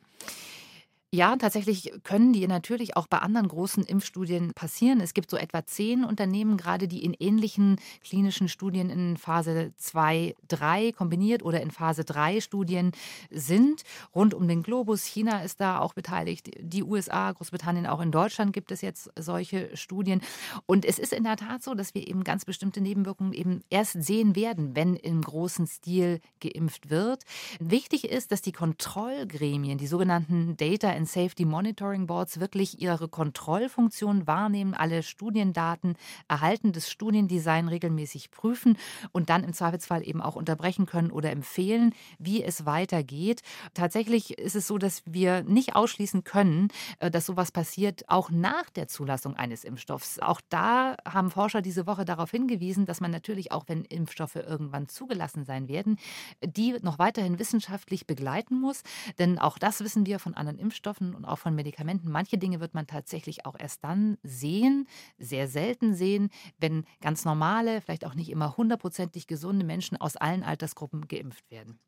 Ja, 1.13 1.35
tatsächlich 1.35 1.93
können 2.01 2.33
die 2.33 2.47
natürlich 2.47 2.97
auch 2.97 3.05
bei 3.05 3.19
anderen 3.19 3.47
großen 3.47 3.83
Impfstudien 3.83 4.51
passieren. 4.55 4.99
Es 4.99 5.13
gibt 5.13 5.29
so 5.29 5.37
etwa 5.37 5.63
zehn 5.63 6.05
Unternehmen 6.05 6.57
gerade, 6.57 6.87
die 6.87 7.05
in 7.05 7.13
ähnlichen 7.13 7.75
klinischen 8.03 8.49
Studien 8.49 8.89
in 8.89 9.17
Phase 9.17 9.73
2, 9.77 10.33
3 10.47 10.91
kombiniert 10.93 11.43
oder 11.43 11.61
in 11.61 11.69
Phase 11.69 12.03
3 12.03 12.41
Studien 12.41 12.93
sind. 13.29 13.83
Rund 14.15 14.33
um 14.33 14.47
den 14.47 14.63
Globus. 14.63 15.03
China 15.05 15.43
ist 15.43 15.61
da 15.61 15.77
auch 15.77 15.93
beteiligt. 15.93 16.49
Die 16.59 16.81
USA, 16.81 17.31
Großbritannien, 17.31 17.85
auch 17.85 18.01
in 18.01 18.11
Deutschland 18.11 18.51
gibt 18.51 18.71
es 18.71 18.81
jetzt 18.81 19.11
solche 19.15 19.77
Studien. 19.77 20.19
Und 20.65 20.83
es 20.83 20.97
ist 20.97 21.13
in 21.13 21.25
der 21.25 21.37
Tat 21.37 21.61
so, 21.61 21.75
dass 21.75 21.93
wir 21.93 22.07
eben 22.07 22.23
ganz 22.23 22.43
bestimmte 22.43 22.81
Nebenwirkungen 22.81 23.33
eben 23.33 23.61
erst 23.69 24.01
sehen 24.01 24.35
werden, 24.35 24.75
wenn 24.75 24.95
im 24.95 25.21
großen 25.21 25.67
Stil 25.67 26.21
geimpft 26.39 26.89
wird. 26.89 27.21
Wichtig 27.59 28.05
ist, 28.05 28.31
dass 28.31 28.41
die 28.41 28.51
Kontrollgremien, 28.51 29.77
die 29.77 29.85
sogenannten 29.85 30.57
Data 30.57 31.02
and 31.03 31.09
Safety 31.09 31.43
Monitoring 31.43 32.07
Boards 32.07 32.39
wirklich 32.39 32.81
ihre 32.81 33.09
Kontrollfunktion 33.09 34.25
wahrnehmen, 34.25 34.73
alle 34.73 35.03
Studiendaten 35.03 35.95
erhalten, 36.29 36.71
das 36.71 36.89
Studiendesign 36.89 37.67
regelmäßig 37.67 38.31
prüfen 38.31 38.77
und 39.11 39.29
dann 39.29 39.43
im 39.43 39.51
Zweifelsfall 39.51 40.07
eben 40.07 40.21
auch 40.21 40.37
unterbrechen 40.37 40.85
können 40.85 41.11
oder 41.11 41.31
empfehlen, 41.31 41.93
wie 42.19 42.41
es 42.41 42.65
weitergeht. 42.65 43.41
Tatsächlich 43.73 44.37
ist 44.39 44.55
es 44.55 44.65
so, 44.65 44.77
dass 44.77 45.03
wir 45.05 45.43
nicht 45.43 45.75
ausschließen 45.75 46.23
können, 46.23 46.69
äh, 46.99 47.11
dass 47.11 47.25
sowas 47.25 47.51
passiert, 47.51 48.05
auch 48.07 48.31
nach 48.31 48.69
der 48.69 48.87
Zulassung 48.87 49.35
eines 49.35 49.65
Impfstoffs. 49.65 50.19
Auch 50.19 50.39
da 50.47 50.95
haben 51.05 51.31
Forscher 51.31 51.61
diese 51.61 51.85
Woche 51.85 52.05
darauf 52.05 52.31
hingewiesen, 52.31 52.85
dass 52.85 53.01
man 53.01 53.11
natürlich 53.11 53.51
auch, 53.51 53.65
wenn 53.67 53.83
Impfstoffe 53.83 54.35
irgendwann 54.37 54.87
zugelassen 54.87 55.43
sein 55.43 55.67
werden, 55.67 55.97
die 56.41 56.77
noch 56.81 56.97
weiterhin 56.97 57.39
wissenschaftlich 57.39 58.07
begleiten 58.07 58.57
muss. 58.61 58.83
Denn 59.19 59.37
auch 59.37 59.57
das 59.57 59.81
wissen 59.81 60.05
wir 60.05 60.19
von 60.19 60.33
anderen 60.33 60.59
Impfstoffen 60.59 60.92
Impfstoffen 60.93 61.15
und 61.15 61.25
auch 61.25 61.37
von 61.37 61.55
Medikamenten. 61.55 62.11
Manche 62.11 62.37
Dinge 62.37 62.59
wird 62.59 62.73
man 62.73 62.87
tatsächlich 62.87 63.45
auch 63.45 63.55
erst 63.57 63.83
dann 63.83 64.17
sehen, 64.23 64.87
sehr 65.17 65.47
selten 65.47 65.93
sehen, 65.93 66.29
wenn 66.59 66.85
ganz 67.01 67.25
normale, 67.25 67.81
vielleicht 67.81 68.05
auch 68.05 68.15
nicht 68.15 68.29
immer 68.29 68.57
hundertprozentig 68.57 69.27
gesunde 69.27 69.65
Menschen 69.65 69.97
aus 69.97 70.15
allen 70.15 70.43
Altersgruppen 70.43 71.07
geimpft 71.07 71.49
werden. 71.49 71.79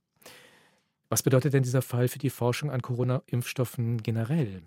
Was 1.09 1.21
bedeutet 1.21 1.53
denn 1.53 1.63
dieser 1.63 1.83
Fall 1.83 2.07
für 2.07 2.19
die 2.19 2.31
Forschung 2.31 2.71
an 2.71 2.81
Corona-Impfstoffen 2.81 4.01
generell? 4.01 4.63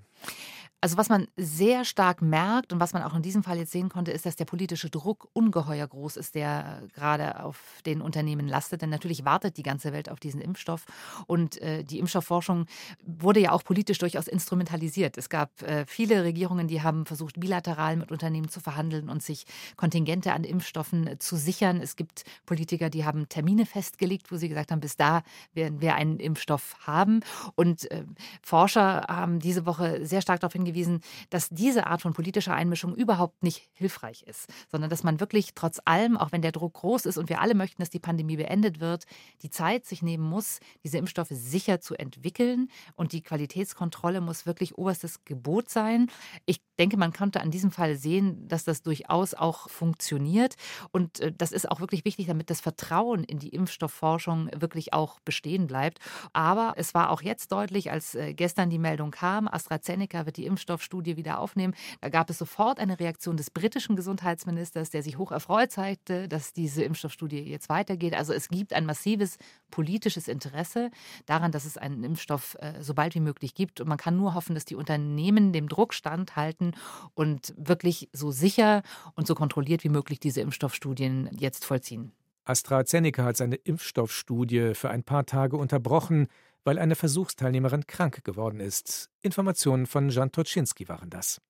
Also 0.81 0.97
was 0.97 1.09
man 1.09 1.27
sehr 1.37 1.85
stark 1.85 2.23
merkt 2.23 2.73
und 2.73 2.79
was 2.79 2.93
man 2.93 3.03
auch 3.03 3.15
in 3.17 3.23
diesem 3.23 3.43
Fall 3.43 3.59
jetzt 3.59 3.73
sehen 3.73 3.89
konnte, 3.89 4.13
ist, 4.13 4.27
dass 4.27 4.37
der 4.37 4.45
politische 4.45 4.91
Druck 4.91 5.29
ungeheuer 5.33 5.85
groß 5.85 6.17
ist, 6.17 6.37
der 6.37 6.85
gerade 6.95 7.43
auf 7.43 7.59
den 7.85 8.01
Unternehmen 8.01 8.47
lastet. 8.47 8.83
Denn 8.83 8.91
natürlich 8.91 9.25
wartet 9.25 9.57
die 9.57 9.65
ganze 9.65 9.93
Welt 9.93 10.09
auf 10.09 10.21
diesen 10.21 10.41
Impfstoff. 10.41 10.85
Und 11.27 11.61
äh, 11.61 11.83
die 11.83 11.99
Impfstoffforschung 11.99 12.67
wurde 13.05 13.41
ja 13.41 13.51
auch 13.51 13.65
politisch 13.65 13.99
durchaus 13.99 14.29
instrumentalisiert. 14.29 15.19
Es 15.19 15.29
gab 15.29 15.63
äh, 15.63 15.85
viele 15.85 16.23
Regierungen, 16.23 16.69
die 16.69 16.81
haben 16.81 17.07
versucht, 17.07 17.41
bilateral 17.41 17.97
mit 17.97 18.13
Unternehmen 18.13 18.49
zu 18.49 18.61
verhandeln 18.61 19.09
und 19.09 19.21
sich 19.21 19.47
Kontingente 19.77 20.33
an 20.33 20.45
Impfstoffen 20.45 21.09
äh, 21.09 21.19
zu 21.19 21.37
sichern. 21.37 21.81
Es 21.81 21.97
gibt 21.97 22.23
Politiker, 22.47 22.89
die 22.89 23.05
haben 23.05 23.29
Termine 23.29 23.67
festgelegt, 23.67 24.31
wo 24.31 24.37
sie 24.37 24.49
gesagt 24.49 24.71
haben, 24.71 24.81
bis 24.81 24.97
da 24.97 25.23
werden 25.55 25.81
wir 25.81 25.97
einen 25.97 26.21
Impfstoff 26.21 26.77
haben. 26.87 27.19
Und 27.57 27.91
äh, 27.91 28.05
Forscher 28.43 29.07
haben 29.09 29.41
diese 29.41 29.67
Woche 29.67 30.07
sehr 30.07 30.23
stark 30.23 30.39
darauf 30.39 30.53
hingewiesen, 30.53 30.68
hingewiesen, 30.69 31.01
dass 31.31 31.49
diese 31.49 31.87
Art 31.87 32.03
von 32.03 32.13
politischer 32.13 32.55
Einmischung 32.55 32.95
überhaupt 32.95 33.43
nicht 33.43 33.69
hilfreich 33.73 34.23
ist, 34.23 34.47
sondern 34.71 34.91
dass 34.91 35.03
man 35.03 35.21
wirklich 35.21 35.55
trotz 35.55 35.81
allem, 35.85 36.17
auch 36.17 36.33
wenn 36.33 36.43
der 36.43 36.53
Druck 36.53 36.75
groß 36.75 37.07
ist 37.07 37.19
und 37.19 37.29
wir 37.29 37.41
alle 37.41 37.55
möchten, 37.55 37.83
dass 37.83 37.91
die 37.91 37.99
Pandemie 37.99 38.37
beendet 38.37 38.81
wird, 38.81 39.05
die 39.43 39.51
Zeit 39.51 39.87
sich 39.87 40.03
nehmen 40.03 40.25
muss, 40.25 40.61
diese 40.85 40.99
Impfstoffe 40.99 41.31
sicher 41.31 41.81
zu 41.81 41.95
entwickeln 41.95 42.69
und 42.95 43.13
die 43.13 43.23
Qualitätskontrolle 43.23 44.21
muss 44.21 44.47
wirklich 44.47 44.77
oberstes 44.77 45.25
Gebot 45.25 45.71
sein. 45.71 46.11
Ich 46.47 46.61
denke, 46.79 46.97
man 46.97 47.13
konnte 47.13 47.41
an 47.41 47.51
diesem 47.51 47.71
Fall 47.71 47.97
sehen, 47.97 48.47
dass 48.49 48.65
das 48.65 48.83
durchaus 48.83 49.35
auch 49.35 49.69
funktioniert 49.69 50.55
und 50.93 51.21
äh, 51.21 51.33
das 51.37 51.53
ist 51.53 51.71
auch 51.71 51.81
wirklich 51.81 52.05
wichtig, 52.05 52.27
damit 52.27 52.51
das 52.51 52.61
Vertrauen 52.61 53.25
in 53.25 53.39
die 53.39 53.49
Impfstoffforschung 53.49 54.51
wirklich 54.57 54.93
auch 54.93 55.21
bestehen 55.21 55.67
bleibt. 55.67 55.99
Aber 56.33 56.75
es 56.77 56.95
war 56.95 57.11
auch 57.11 57.23
jetzt 57.23 57.53
deutlich, 57.53 57.91
als 57.91 58.15
äh, 58.15 58.35
gestern 58.35 58.71
die 58.71 58.79
Meldung 58.79 59.11
kam, 59.11 59.49
AstraZeneca 59.49 60.27
wird 60.27 60.37
die 60.37 60.47
Impfstoffe 60.47 60.58
Impfstoffstudie 60.59 61.17
wieder 61.17 61.39
aufnehmen. 61.39 61.75
Da 62.01 62.09
gab 62.09 62.29
es 62.31 62.39
sofort 62.39 62.81
eine 62.81 62.99
Reaktion 62.99 63.37
des 63.37 63.51
britischen 63.51 63.95
Gesundheitsministers, 63.95 64.91
der 64.91 65.03
sich 65.03 65.17
hoch 65.17 65.31
erfreut 65.31 65.71
zeigte, 65.71 66.29
dass 66.29 66.53
diese 66.53 66.83
Impfstoffstudie 66.83 67.41
jetzt 67.41 67.69
weitergeht. 67.69 68.15
Also 68.15 68.33
es 68.33 68.49
gibt 68.49 68.73
ein 68.73 68.85
massives 68.85 69.39
politisches 69.71 70.27
Interesse 70.27 70.91
daran, 71.27 71.53
dass 71.53 71.65
es 71.65 71.79
einen 71.79 72.03
Impfstoff 72.03 72.57
äh, 72.61 72.83
so 72.83 72.95
bald 72.95 73.15
wie 73.15 73.21
möglich 73.21 73.55
gibt. 73.55 73.81
Und 73.81 73.89
man 73.89 73.99
kann 73.99 74.17
nur 74.17 74.35
hoffen, 74.35 74.55
dass 74.55 74.65
die 74.65 74.75
Unternehmen 74.75 75.53
dem 75.53 75.69
Druck 75.69 75.95
standhalten 75.95 76.75
und 77.15 77.55
wirklich 77.57 78.09
so 78.13 78.33
sicher 78.33 78.83
und 79.15 79.27
so 79.27 79.35
kontrolliert 79.35 79.85
wie 79.85 79.89
möglich 79.89 80.19
diese 80.19 80.41
Impfstoffstudien 80.41 81.31
jetzt 81.39 81.65
vollziehen. 81.65 82.13
AstraZeneca 82.45 83.25
hat 83.25 83.37
seine 83.37 83.57
Impfstoffstudie 83.57 84.75
für 84.75 84.91
ein 84.91 85.05
paar 85.05 85.27
Tage 85.27 85.57
unterbrochen 85.57 86.29
weil 86.69 86.79
eine 86.79 86.97
Versuchsteilnehmerin 86.97 87.87
krank 87.87 88.23
geworden 88.25 88.61
ist. 88.61 89.09
Informationen 89.23 89.87
von 89.87 90.11
Jan 90.11 90.33
Toczynski 90.33 90.87
waren 90.87 91.09
das. 91.09 91.41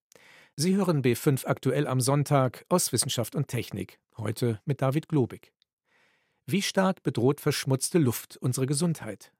Sie 0.54 0.76
hören 0.76 1.02
B5 1.02 1.44
aktuell 1.44 1.88
am 1.88 2.00
Sonntag 2.00 2.64
aus 2.68 2.92
Wissenschaft 2.92 3.34
und 3.34 3.48
Technik, 3.48 3.98
heute 4.16 4.60
mit 4.64 4.80
David 4.80 5.08
Globig. 5.08 5.52
Wie 6.46 6.62
stark 6.62 7.02
bedroht 7.02 7.40
verschmutzte 7.40 7.98
Luft 7.98 8.36
unsere 8.36 8.66
Gesundheit? 8.66 9.32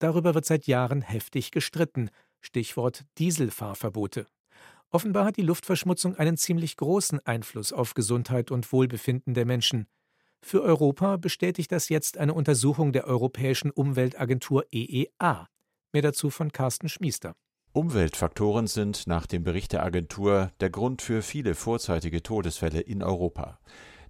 Darüber 0.00 0.34
wird 0.34 0.44
seit 0.44 0.66
Jahren 0.66 1.02
heftig 1.02 1.52
gestritten. 1.52 2.10
Stichwort 2.40 3.04
Dieselfahrverbote. 3.18 4.26
Offenbar 4.90 5.26
hat 5.26 5.36
die 5.36 5.42
Luftverschmutzung 5.42 6.16
einen 6.16 6.36
ziemlich 6.36 6.76
großen 6.76 7.24
Einfluss 7.24 7.72
auf 7.72 7.94
Gesundheit 7.94 8.50
und 8.50 8.72
Wohlbefinden 8.72 9.34
der 9.34 9.46
Menschen. 9.46 9.86
Für 10.44 10.62
Europa 10.62 11.16
bestätigt 11.16 11.70
das 11.72 11.88
jetzt 11.88 12.18
eine 12.18 12.34
Untersuchung 12.34 12.92
der 12.92 13.06
Europäischen 13.06 13.70
Umweltagentur 13.70 14.66
EEA. 14.72 15.48
Mehr 15.92 16.02
dazu 16.02 16.30
von 16.30 16.52
Carsten 16.52 16.88
Schmiester. 16.88 17.34
Umweltfaktoren 17.72 18.66
sind 18.66 19.06
nach 19.06 19.26
dem 19.26 19.44
Bericht 19.44 19.72
der 19.72 19.82
Agentur 19.82 20.50
der 20.60 20.68
Grund 20.68 21.00
für 21.00 21.22
viele 21.22 21.54
vorzeitige 21.54 22.22
Todesfälle 22.22 22.80
in 22.80 23.02
Europa. 23.02 23.60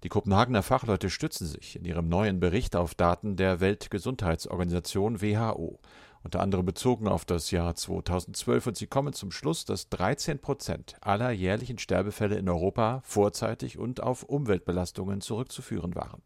Die 0.03 0.09
Kopenhagener 0.09 0.63
Fachleute 0.63 1.09
stützen 1.09 1.47
sich 1.47 1.77
in 1.77 1.85
ihrem 1.85 2.09
neuen 2.09 2.41
Bericht 2.41 2.75
auf 2.75 2.93
Daten 2.93 3.37
der 3.37 3.61
Weltgesundheitsorganisation 3.61 5.21
WHO, 5.21 5.79
unter 6.23 6.39
anderem 6.39 6.65
bezogen 6.65 7.07
auf 7.07 7.25
das 7.25 7.51
Jahr 7.51 7.75
2012, 7.75 8.67
und 8.67 8.77
sie 8.77 8.87
kommen 8.87 9.13
zum 9.13 9.31
Schluss, 9.31 9.65
dass 9.65 9.89
13 9.89 10.39
Prozent 10.39 10.95
aller 11.01 11.31
jährlichen 11.31 11.77
Sterbefälle 11.77 12.35
in 12.35 12.49
Europa 12.49 13.01
vorzeitig 13.03 13.77
und 13.77 14.01
auf 14.01 14.23
Umweltbelastungen 14.23 15.21
zurückzuführen 15.21 15.95
waren. 15.95 16.21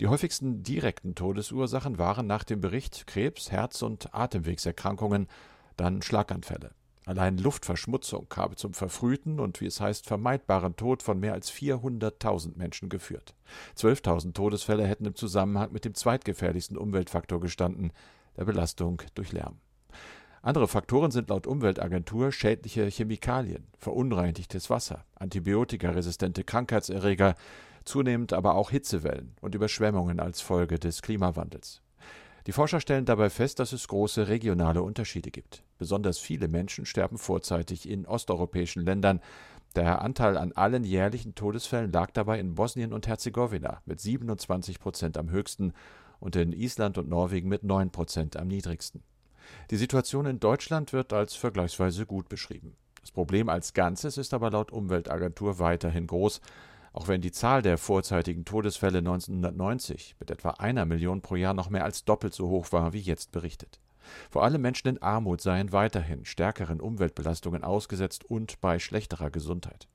Die 0.00 0.08
häufigsten 0.08 0.62
direkten 0.62 1.14
Todesursachen 1.14 1.98
waren 1.98 2.26
nach 2.26 2.44
dem 2.44 2.60
Bericht 2.60 3.06
Krebs, 3.06 3.50
Herz- 3.50 3.82
und 3.82 4.14
Atemwegserkrankungen, 4.14 5.28
dann 5.76 6.02
Schlaganfälle. 6.02 6.72
Allein 7.06 7.38
Luftverschmutzung 7.38 8.26
habe 8.36 8.56
zum 8.56 8.74
verfrühten 8.74 9.40
und, 9.40 9.60
wie 9.60 9.66
es 9.66 9.80
heißt, 9.80 10.06
vermeidbaren 10.06 10.76
Tod 10.76 11.02
von 11.02 11.18
mehr 11.18 11.32
als 11.32 11.50
400.000 11.50 12.56
Menschen 12.56 12.88
geführt. 12.88 13.34
12.000 13.76 14.34
Todesfälle 14.34 14.86
hätten 14.86 15.06
im 15.06 15.14
Zusammenhang 15.14 15.72
mit 15.72 15.84
dem 15.84 15.94
zweitgefährlichsten 15.94 16.76
Umweltfaktor 16.76 17.40
gestanden, 17.40 17.92
Belastung 18.44 19.02
durch 19.14 19.32
Lärm. 19.32 19.58
Andere 20.42 20.68
Faktoren 20.68 21.10
sind 21.10 21.28
laut 21.28 21.46
Umweltagentur 21.46 22.32
schädliche 22.32 22.86
Chemikalien, 22.86 23.66
verunreinigtes 23.76 24.70
Wasser, 24.70 25.04
antibiotikaresistente 25.16 26.44
Krankheitserreger, 26.44 27.34
zunehmend 27.84 28.32
aber 28.32 28.54
auch 28.54 28.70
Hitzewellen 28.70 29.36
und 29.42 29.54
Überschwemmungen 29.54 30.18
als 30.18 30.40
Folge 30.40 30.78
des 30.78 31.02
Klimawandels. 31.02 31.82
Die 32.46 32.52
Forscher 32.52 32.80
stellen 32.80 33.04
dabei 33.04 33.28
fest, 33.28 33.58
dass 33.58 33.72
es 33.72 33.86
große 33.86 34.28
regionale 34.28 34.82
Unterschiede 34.82 35.30
gibt. 35.30 35.62
Besonders 35.76 36.18
viele 36.18 36.48
Menschen 36.48 36.86
sterben 36.86 37.18
vorzeitig 37.18 37.88
in 37.88 38.06
osteuropäischen 38.06 38.82
Ländern. 38.82 39.20
Der 39.76 40.00
Anteil 40.00 40.38
an 40.38 40.52
allen 40.52 40.84
jährlichen 40.84 41.34
Todesfällen 41.34 41.92
lag 41.92 42.10
dabei 42.12 42.40
in 42.40 42.54
Bosnien 42.54 42.94
und 42.94 43.06
Herzegowina 43.06 43.82
mit 43.84 44.00
27 44.00 44.80
Prozent 44.80 45.18
am 45.18 45.30
höchsten 45.30 45.74
und 46.20 46.36
in 46.36 46.52
Island 46.52 46.98
und 46.98 47.08
Norwegen 47.08 47.48
mit 47.48 47.64
9 47.64 47.90
Prozent 47.90 48.36
am 48.36 48.48
niedrigsten. 48.48 49.02
Die 49.70 49.76
Situation 49.76 50.26
in 50.26 50.38
Deutschland 50.38 50.92
wird 50.92 51.12
als 51.12 51.34
vergleichsweise 51.34 52.06
gut 52.06 52.28
beschrieben. 52.28 52.76
Das 53.00 53.10
Problem 53.10 53.48
als 53.48 53.72
Ganzes 53.72 54.18
ist 54.18 54.34
aber 54.34 54.50
laut 54.50 54.70
Umweltagentur 54.70 55.58
weiterhin 55.58 56.06
groß, 56.06 56.40
auch 56.92 57.08
wenn 57.08 57.20
die 57.20 57.32
Zahl 57.32 57.62
der 57.62 57.78
vorzeitigen 57.78 58.44
Todesfälle 58.44 58.98
1990 58.98 60.16
mit 60.18 60.30
etwa 60.30 60.50
einer 60.50 60.84
Million 60.84 61.22
pro 61.22 61.36
Jahr 61.36 61.54
noch 61.54 61.70
mehr 61.70 61.84
als 61.84 62.04
doppelt 62.04 62.34
so 62.34 62.48
hoch 62.48 62.72
war 62.72 62.92
wie 62.92 63.00
jetzt 63.00 63.32
berichtet. 63.32 63.80
Vor 64.30 64.42
allem 64.42 64.60
Menschen 64.62 64.88
in 64.88 65.02
Armut 65.02 65.40
seien 65.40 65.72
weiterhin 65.72 66.24
stärkeren 66.24 66.80
Umweltbelastungen 66.80 67.64
ausgesetzt 67.64 68.24
und 68.24 68.60
bei 68.60 68.78
schlechterer 68.78 69.30
Gesundheit. 69.30 69.88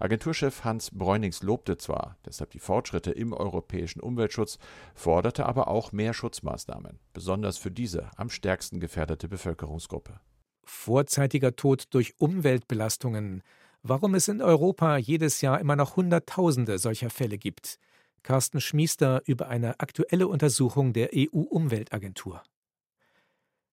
Agenturchef 0.00 0.64
Hans 0.64 0.90
Bräunings 0.90 1.42
lobte 1.42 1.76
zwar 1.76 2.16
deshalb 2.24 2.50
die 2.50 2.58
Fortschritte 2.58 3.10
im 3.10 3.32
europäischen 3.32 4.00
Umweltschutz, 4.00 4.58
forderte 4.94 5.46
aber 5.46 5.68
auch 5.68 5.92
mehr 5.92 6.14
Schutzmaßnahmen, 6.14 6.98
besonders 7.12 7.58
für 7.58 7.70
diese 7.70 8.10
am 8.16 8.30
stärksten 8.30 8.80
gefährdete 8.80 9.28
Bevölkerungsgruppe. 9.28 10.20
Vorzeitiger 10.64 11.54
Tod 11.54 11.84
durch 11.90 12.14
Umweltbelastungen. 12.18 13.42
Warum 13.82 14.14
es 14.14 14.26
in 14.26 14.42
Europa 14.42 14.96
jedes 14.96 15.40
Jahr 15.40 15.60
immer 15.60 15.76
noch 15.76 15.96
Hunderttausende 15.96 16.78
solcher 16.78 17.10
Fälle 17.10 17.38
gibt. 17.38 17.78
Carsten 18.24 18.60
Schmiester 18.60 19.22
über 19.26 19.48
eine 19.48 19.78
aktuelle 19.78 20.26
Untersuchung 20.26 20.92
der 20.92 21.10
EU-Umweltagentur. 21.14 22.42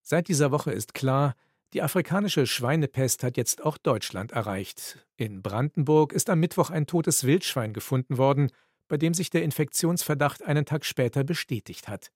Seit 0.03 0.27
dieser 0.27 0.51
Woche 0.51 0.71
ist 0.71 0.93
klar, 0.93 1.35
die 1.73 1.81
afrikanische 1.81 2.45
Schweinepest 2.45 3.23
hat 3.23 3.35
jetzt 3.35 3.63
auch 3.63 3.77
Deutschland 3.77 4.31
erreicht. 4.31 5.05
In 5.17 5.41
Brandenburg 5.41 6.13
ist 6.13 6.29
am 6.29 6.39
Mittwoch 6.39 6.69
ein 6.69 6.85
totes 6.85 7.23
Wildschwein 7.23 7.73
gefunden 7.73 8.17
worden, 8.17 8.51
bei 8.87 8.97
dem 8.97 9.15
sich 9.15 9.31
der 9.31 9.43
Infektionsverdacht 9.43 10.43
einen 10.43 10.65
Tag 10.65 10.85
später 10.85 11.23
bestätigt 11.23 11.87
hat. 11.87 12.11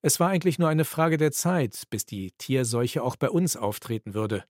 Es 0.00 0.20
war 0.20 0.28
eigentlich 0.28 0.58
nur 0.58 0.68
eine 0.68 0.84
Frage 0.84 1.16
der 1.16 1.32
Zeit, 1.32 1.84
bis 1.90 2.06
die 2.06 2.32
Tierseuche 2.38 3.02
auch 3.02 3.16
bei 3.16 3.30
uns 3.30 3.56
auftreten 3.56 4.14
würde. 4.14 4.44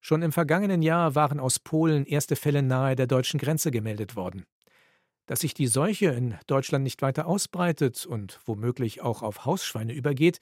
Schon 0.00 0.22
im 0.22 0.32
vergangenen 0.32 0.80
Jahr 0.80 1.14
waren 1.14 1.38
aus 1.38 1.58
Polen 1.58 2.06
erste 2.06 2.34
Fälle 2.34 2.62
nahe 2.62 2.96
der 2.96 3.06
deutschen 3.06 3.38
Grenze 3.38 3.70
gemeldet 3.70 4.16
worden. 4.16 4.46
Dass 5.26 5.40
sich 5.40 5.54
die 5.54 5.66
Seuche 5.66 6.06
in 6.06 6.38
Deutschland 6.46 6.82
nicht 6.82 7.02
weiter 7.02 7.26
ausbreitet 7.26 8.06
und 8.06 8.40
womöglich 8.46 9.02
auch 9.02 9.22
auf 9.22 9.44
Hausschweine 9.44 9.92
übergeht, 9.92 10.38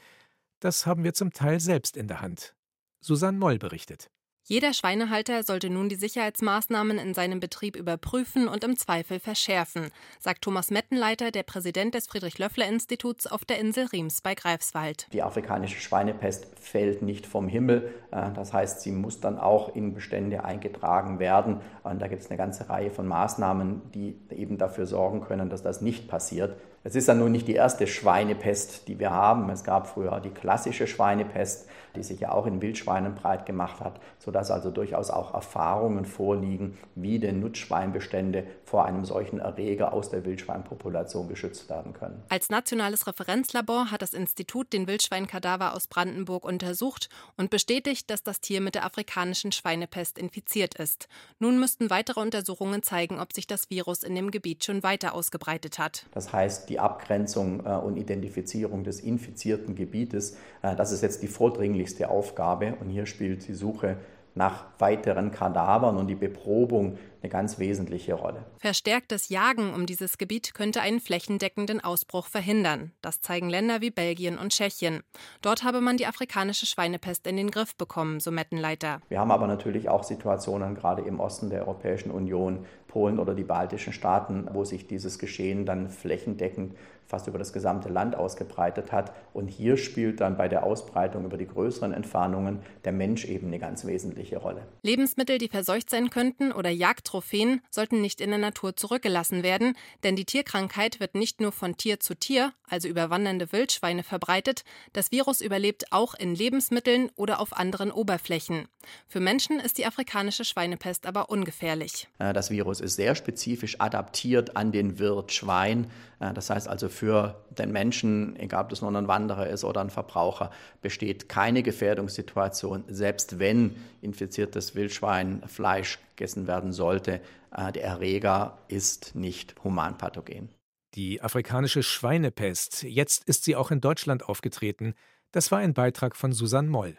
das 0.61 0.87
haben 0.87 1.05
wir 1.05 1.15
zum 1.15 1.33
Teil 1.33 1.59
selbst 1.59 1.97
in 1.97 2.07
der 2.07 2.21
Hand. 2.21 2.55
Susanne 3.03 3.39
Moll 3.39 3.59
berichtet. 3.59 4.11
Jeder 4.45 4.73
Schweinehalter 4.73 5.43
sollte 5.45 5.71
nun 5.71 5.89
die 5.89 5.97
Sicherheitsmaßnahmen 5.97 6.99
in 6.99 7.15
seinem 7.15 7.39
Betrieb 7.39 7.77
überprüfen 7.77 8.49
und 8.49 8.65
im 8.65 8.77
Zweifel 8.77 9.21
verschärfen, 9.21 9.91
sagt 10.19 10.43
Thomas 10.43 10.71
Mettenleiter, 10.71 11.31
der 11.31 11.45
Präsident 11.45 11.95
des 11.95 12.09
Friedrich-Löffler-Instituts 12.09 13.27
auf 13.27 13.45
der 13.45 13.59
Insel 13.59 13.87
Riems 13.87 14.23
bei 14.23 14.35
Greifswald. 14.35 15.07
Die 15.13 15.23
afrikanische 15.23 15.81
Schweinepest 15.81 16.47
fällt 16.59 17.03
nicht 17.03 17.27
vom 17.27 17.49
Himmel. 17.49 17.95
Äh, 18.11 18.33
das 18.33 18.53
heißt, 18.53 18.81
sie 18.81 18.93
muss 18.93 19.21
dann 19.21 19.39
auch 19.39 19.75
in 19.75 19.95
Bestände 19.95 20.45
eingetragen 20.45 21.19
werden. 21.19 21.61
Und 21.85 22.01
da 22.03 22.09
gibt 22.09 22.23
es 22.23 22.31
eine 22.31 22.39
ganze 22.39 22.69
Reihe 22.69 22.91
von 22.91 23.07
Maßnahmen, 23.07 23.83
die 23.95 24.17
eben 24.31 24.59
dafür 24.59 24.87
sorgen 24.87 25.21
können, 25.21 25.49
dass 25.49 25.63
das 25.63 25.81
nicht 25.81 26.09
passiert. 26.09 26.57
Es 26.83 26.95
ist 26.97 27.09
ja 27.09 27.15
nun 27.15 27.31
nicht 27.31 27.47
die 27.47 27.55
erste 27.55 27.87
Schweinepest, 27.87 28.89
die 28.89 28.99
wir 28.99 29.11
haben. 29.11 29.51
Es 29.51 29.65
gab 29.65 29.87
früher 29.87 30.19
die 30.21 30.31
klassische 30.31 30.87
Schweinepest, 30.87 31.69
die 31.95 32.03
sich 32.03 32.21
ja 32.21 32.33
auch 32.33 32.47
in 32.47 32.63
Wildschweinen 32.63 33.15
breit 33.15 33.45
gemacht 33.45 33.81
hat, 33.81 34.01
sodass 34.31 34.53
also 34.53 34.71
durchaus 34.71 35.11
auch 35.11 35.35
Erfahrungen 35.35 36.05
vorliegen, 36.05 36.79
wie 36.95 37.19
denn 37.19 37.41
Nutzschweinbestände 37.41 38.47
vor 38.63 38.85
einem 38.85 39.05
solchen 39.05 39.41
Erreger 39.41 39.93
aus 39.93 40.09
der 40.09 40.25
Wildschweinpopulation 40.25 41.29
geschützt 41.29 41.69
werden 41.69 41.95
können. 41.95 42.23
Als 42.29 42.49
nationales 42.49 43.09
Referenzlabor 43.09 43.91
hat 43.91 44.03
das 44.03 44.15
Institut 44.15 44.73
den 44.73 44.87
Wildschweinkadaver 44.87 45.75
aus 45.75 45.89
Brandenburg 45.89 46.45
untersucht 46.45 47.09
und 47.37 47.51
bestätigt, 47.51 48.09
dass 48.09 48.23
das 48.23 48.41
Tier 48.41 48.61
mit 48.61 48.77
der 48.77 48.85
afrikanischen 48.85 49.51
Schweinepest 49.51 50.17
infiziert 50.17 50.77
ist. 50.77 51.09
Nun 51.41 51.59
müssten 51.59 51.91
weitere 51.91 52.21
Untersuchungen 52.21 52.85
zeigen, 52.85 53.19
ob 53.19 53.33
sich 53.33 53.49
das 53.49 53.69
Virus 53.69 54.05
in 54.05 54.15
dem 54.15 54.31
Gebiet 54.31 54.65
schon 54.65 54.85
weiter 54.85 55.13
ausgebreitet 55.13 55.81
hat. 55.81 56.07
Das 56.13 56.33
heißt, 56.33 56.69
die 56.69 56.79
Abgrenzung 56.79 57.67
äh, 57.67 57.71
und 57.71 57.97
Identifizierung 57.97 58.85
des 58.85 59.01
infizierten 59.01 59.75
Gebietes, 59.75 60.37
äh, 60.63 60.77
das 60.77 60.93
ist 60.93 61.03
jetzt 61.03 61.21
die 61.25 61.27
vordringlichste 61.27 62.09
Aufgabe. 62.11 62.77
Und 62.79 62.91
hier 62.91 63.07
spielt 63.07 63.49
die 63.49 63.55
Suche 63.55 63.97
nach 64.35 64.65
weiteren 64.79 65.31
Kadavern 65.31 65.97
und 65.97 66.07
die 66.07 66.15
Beprobung 66.15 66.99
eine 67.23 67.31
ganz 67.31 67.59
wesentliche 67.59 68.15
Rolle. 68.15 68.45
Verstärktes 68.59 69.29
Jagen 69.29 69.75
um 69.75 69.87
dieses 69.87 70.17
Gebiet 70.17 70.55
könnte 70.55 70.81
einen 70.81 71.01
flächendeckenden 71.01 71.83
Ausbruch 71.83 72.27
verhindern. 72.27 72.93
Das 73.03 73.21
zeigen 73.21 73.51
Länder 73.51 73.81
wie 73.81 73.91
Belgien 73.91 74.39
und 74.39 74.53
Tschechien. 74.53 75.03
Dort 75.43 75.65
habe 75.65 75.81
man 75.81 75.97
die 75.97 76.07
afrikanische 76.07 76.67
Schweinepest 76.67 77.27
in 77.27 77.37
den 77.37 77.51
Griff 77.51 77.77
bekommen, 77.77 78.21
so 78.21 78.31
Mettenleiter. 78.31 79.01
Wir 79.09 79.21
haben 79.21 79.31
aber 79.31 79.47
natürlich 79.47 79.89
auch 79.89 80.05
Situationen 80.05 80.75
gerade 80.75 81.03
im 81.03 81.21
Osten 81.21 81.51
der 81.51 81.63
Europäischen 81.63 82.11
Union, 82.11 82.65
Polen 82.87 83.19
oder 83.19 83.35
die 83.35 83.45
baltischen 83.45 83.93
Staaten, 83.93 84.49
wo 84.53 84.65
sich 84.65 84.87
dieses 84.87 85.19
Geschehen 85.19 85.67
dann 85.67 85.91
flächendeckend 85.91 86.75
fast 87.11 87.27
über 87.27 87.39
das 87.39 87.53
gesamte 87.53 87.89
Land 87.89 88.17
ausgebreitet 88.17 88.93
hat. 88.93 89.13
Und 89.35 89.49
hier 89.49 89.77
spielt 89.77 90.21
dann 90.21 90.37
bei 90.37 90.49
der 90.49 90.65
Ausbreitung 90.65 91.25
über 91.25 91.37
die 91.37 91.47
größeren 91.47 91.93
Entfernungen 91.93 92.61
der 92.85 92.93
Mensch 92.93 93.25
eben 93.25 93.49
eine 93.49 93.59
ganz 93.59 93.85
wesentliche 93.85 94.39
Rolle. 94.39 94.63
Lebensmittel, 94.83 95.39
die 95.39 95.49
verseucht 95.49 95.91
sein 95.91 96.11
könnten 96.11 96.53
oder 96.53 96.71
Jagdtrophäen, 96.71 97.61
sollten 97.71 98.01
nicht 98.01 98.21
in 98.21 98.31
der 98.31 98.39
Natur 98.39 98.77
zurückgelassen 98.77 99.43
werden, 99.43 99.77
denn 100.05 100.17
die 100.17 100.25
Tierkrankheit 100.25 101.01
wird 101.01 101.15
nicht 101.15 101.41
nur 101.41 101.53
von 101.53 101.77
Tier 101.77 102.01
zu 102.01 102.15
Tier, 102.15 102.53
also 102.69 102.89
über 102.89 103.11
wandernde 103.11 103.53
Wildschweine, 103.53 104.05
verbreitet. 104.05 104.63
Das 104.93 105.11
Virus 105.11 105.41
überlebt 105.41 105.87
auch 105.91 106.15
in 106.15 106.35
Lebensmitteln 106.35 107.11
oder 107.17 107.41
auf 107.41 107.57
anderen 107.57 107.91
Oberflächen. 107.91 108.69
Für 109.09 109.21
Menschen 109.21 109.59
ist 109.61 109.79
die 109.79 109.87
afrikanische 109.87 110.45
Schweinepest 110.45 111.07
aber 111.07 111.29
ungefährlich. 111.31 112.09
Äh, 112.19 112.33
das 112.33 112.51
Virus 112.51 112.81
ist 112.81 112.95
sehr 112.95 113.15
spezifisch 113.15 113.81
adaptiert 113.81 114.57
an 114.57 114.73
den 114.73 114.99
Wirt 114.99 115.33
Schwein. 115.33 115.91
Äh, 116.21 116.33
das 116.33 116.51
heißt 116.51 116.69
also 116.69 116.89
für 117.01 117.43
den 117.49 117.73
Menschen, 117.73 118.39
egal 118.39 118.65
ob 118.65 118.69
das 118.69 118.83
nur 118.83 118.95
ein 118.95 119.09
Wanderer 119.09 119.49
ist 119.49 119.65
oder 119.65 119.81
ein 119.81 119.89
Verbraucher, 119.89 120.51
besteht 120.83 121.31
keine 121.31 121.63
Gefährdungssituation, 121.63 122.85
selbst 122.89 123.39
wenn 123.39 123.75
infiziertes 124.03 124.75
Wildschwein 124.75 125.43
Fleisch 125.47 125.99
gegessen 126.15 126.47
werden 126.47 126.73
sollte. 126.73 127.23
Äh, 127.57 127.73
der 127.73 127.85
Erreger 127.85 128.59
ist 128.69 129.15
nicht 129.15 129.55
humanpathogen. 129.65 130.51
Die 130.95 131.23
afrikanische 131.23 131.83
Schweinepest, 131.83 132.83
jetzt 132.83 133.25
ist 133.25 133.45
sie 133.45 133.57
auch 133.57 133.71
in 133.71 133.81
Deutschland 133.81 134.29
aufgetreten, 134.29 134.93
das 135.33 135.51
war 135.51 135.61
ein 135.61 135.73
Beitrag 135.73 136.15
von 136.15 136.35
Susanne 136.35 136.69
Moll. 136.69 136.99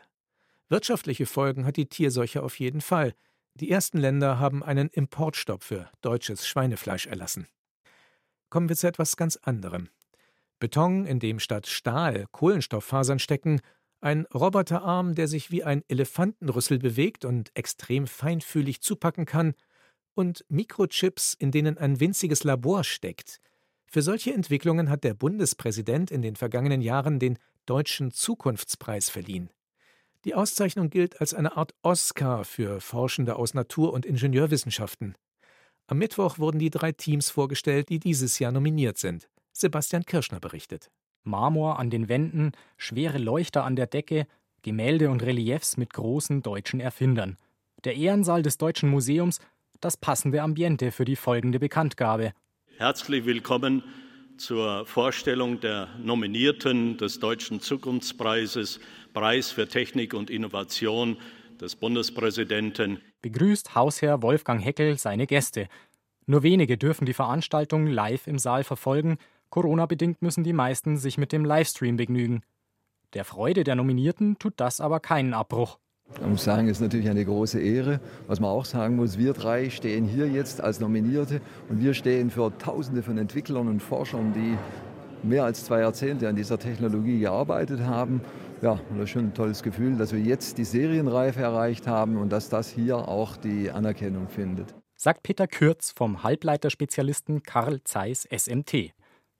Wirtschaftliche 0.67 1.27
Folgen 1.27 1.63
hat 1.67 1.77
die 1.77 1.89
Tierseuche 1.89 2.41
auf 2.41 2.59
jeden 2.59 2.81
Fall. 2.81 3.13
Die 3.53 3.69
ersten 3.69 3.99
Länder 3.99 4.39
haben 4.39 4.63
einen 4.63 4.89
Importstopp 4.89 5.61
für 5.61 5.91
deutsches 6.01 6.47
Schweinefleisch 6.47 7.05
erlassen 7.05 7.45
kommen 8.51 8.69
wir 8.69 8.75
zu 8.75 8.87
etwas 8.87 9.17
ganz 9.17 9.37
anderem. 9.37 9.89
Beton, 10.59 11.07
in 11.07 11.19
dem 11.19 11.39
statt 11.39 11.65
Stahl 11.65 12.27
Kohlenstofffasern 12.31 13.17
stecken, 13.17 13.61
ein 13.99 14.27
Roboterarm, 14.33 15.15
der 15.15 15.27
sich 15.27 15.49
wie 15.49 15.63
ein 15.63 15.83
Elefantenrüssel 15.87 16.77
bewegt 16.77 17.25
und 17.25 17.49
extrem 17.55 18.05
feinfühlig 18.05 18.81
zupacken 18.81 19.25
kann, 19.25 19.55
und 20.13 20.45
Mikrochips, 20.49 21.33
in 21.33 21.51
denen 21.51 21.77
ein 21.77 21.99
winziges 21.99 22.43
Labor 22.43 22.83
steckt. 22.83 23.39
Für 23.87 24.01
solche 24.01 24.33
Entwicklungen 24.33 24.89
hat 24.89 25.03
der 25.03 25.13
Bundespräsident 25.13 26.11
in 26.11 26.21
den 26.21 26.35
vergangenen 26.35 26.81
Jahren 26.81 27.17
den 27.17 27.39
Deutschen 27.65 28.11
Zukunftspreis 28.11 29.09
verliehen. 29.09 29.49
Die 30.25 30.35
Auszeichnung 30.35 30.89
gilt 30.89 31.19
als 31.19 31.33
eine 31.33 31.57
Art 31.57 31.73
Oscar 31.81 32.43
für 32.43 32.81
Forschende 32.81 33.37
aus 33.37 33.53
Natur- 33.53 33.93
und 33.93 34.05
Ingenieurwissenschaften. 34.05 35.15
Am 35.91 35.97
Mittwoch 35.97 36.39
wurden 36.39 36.57
die 36.57 36.69
drei 36.69 36.93
Teams 36.93 37.29
vorgestellt, 37.29 37.89
die 37.89 37.99
dieses 37.99 38.39
Jahr 38.39 38.53
nominiert 38.53 38.97
sind. 38.97 39.27
Sebastian 39.51 40.05
Kirschner 40.05 40.39
berichtet. 40.39 40.89
Marmor 41.25 41.79
an 41.79 41.89
den 41.89 42.07
Wänden, 42.07 42.53
schwere 42.77 43.17
Leuchter 43.17 43.65
an 43.65 43.75
der 43.75 43.87
Decke, 43.87 44.25
Gemälde 44.61 45.09
und 45.09 45.21
Reliefs 45.21 45.75
mit 45.75 45.91
großen 45.91 46.43
deutschen 46.43 46.79
Erfindern. 46.79 47.35
Der 47.83 47.97
Ehrensaal 47.97 48.41
des 48.41 48.57
Deutschen 48.57 48.89
Museums, 48.89 49.39
das 49.81 49.97
passende 49.97 50.41
Ambiente 50.41 50.91
für 50.91 51.03
die 51.03 51.17
folgende 51.17 51.59
Bekanntgabe. 51.59 52.31
Herzlich 52.77 53.25
willkommen 53.25 53.83
zur 54.37 54.85
Vorstellung 54.85 55.59
der 55.59 55.89
Nominierten 56.01 56.95
des 56.95 57.19
Deutschen 57.19 57.59
Zukunftspreises, 57.59 58.79
Preis 59.13 59.51
für 59.51 59.67
Technik 59.67 60.13
und 60.13 60.29
Innovation 60.29 61.17
des 61.61 61.75
Bundespräsidenten. 61.75 62.99
Begrüßt 63.21 63.75
Hausherr 63.75 64.23
Wolfgang 64.23 64.63
Heckel 64.63 64.97
seine 64.97 65.27
Gäste. 65.27 65.67
Nur 66.25 66.43
wenige 66.43 66.77
dürfen 66.77 67.05
die 67.05 67.13
Veranstaltung 67.13 67.85
live 67.85 68.25
im 68.27 68.39
Saal 68.39 68.63
verfolgen. 68.63 69.17
Corona-bedingt 69.51 70.21
müssen 70.21 70.43
die 70.43 70.53
meisten 70.53 70.97
sich 70.97 71.17
mit 71.17 71.31
dem 71.31 71.45
Livestream 71.45 71.97
begnügen. 71.97 72.41
Der 73.13 73.25
Freude 73.25 73.63
der 73.63 73.75
Nominierten 73.75 74.39
tut 74.39 74.53
das 74.57 74.81
aber 74.81 74.99
keinen 74.99 75.33
Abbruch. 75.33 75.77
Ich 76.15 76.25
muss 76.25 76.43
sagen, 76.43 76.67
es 76.67 76.77
ist 76.77 76.81
natürlich 76.81 77.09
eine 77.09 77.23
große 77.23 77.61
Ehre. 77.61 77.99
Was 78.27 78.39
man 78.39 78.49
auch 78.49 78.65
sagen 78.65 78.95
muss, 78.95 79.17
wir 79.17 79.33
drei 79.33 79.69
stehen 79.69 80.05
hier 80.05 80.27
jetzt 80.27 80.61
als 80.61 80.79
Nominierte 80.79 81.41
und 81.69 81.81
wir 81.81 81.93
stehen 81.93 82.31
für 82.31 82.51
Tausende 82.57 83.03
von 83.03 83.17
Entwicklern 83.17 83.67
und 83.67 83.81
Forschern, 83.81 84.33
die 84.33 84.57
mehr 85.25 85.43
als 85.43 85.63
zwei 85.63 85.81
Jahrzehnte 85.81 86.27
an 86.27 86.35
dieser 86.35 86.57
Technologie 86.57 87.19
gearbeitet 87.19 87.81
haben 87.81 88.21
ja, 88.61 88.79
das 88.91 89.03
ist 89.03 89.09
schon 89.09 89.25
ein 89.25 89.33
tolles 89.33 89.63
Gefühl, 89.63 89.97
dass 89.97 90.13
wir 90.13 90.19
jetzt 90.19 90.57
die 90.57 90.65
Serienreife 90.65 91.41
erreicht 91.41 91.87
haben 91.87 92.17
und 92.17 92.29
dass 92.29 92.49
das 92.49 92.69
hier 92.69 93.07
auch 93.07 93.37
die 93.37 93.71
Anerkennung 93.71 94.29
findet. 94.29 94.75
Sagt 94.95 95.23
Peter 95.23 95.47
Kürz 95.47 95.91
vom 95.91 96.21
Halbleiterspezialisten 96.21 97.41
Karl 97.41 97.83
Zeiss 97.83 98.27
SMT. 98.31 98.93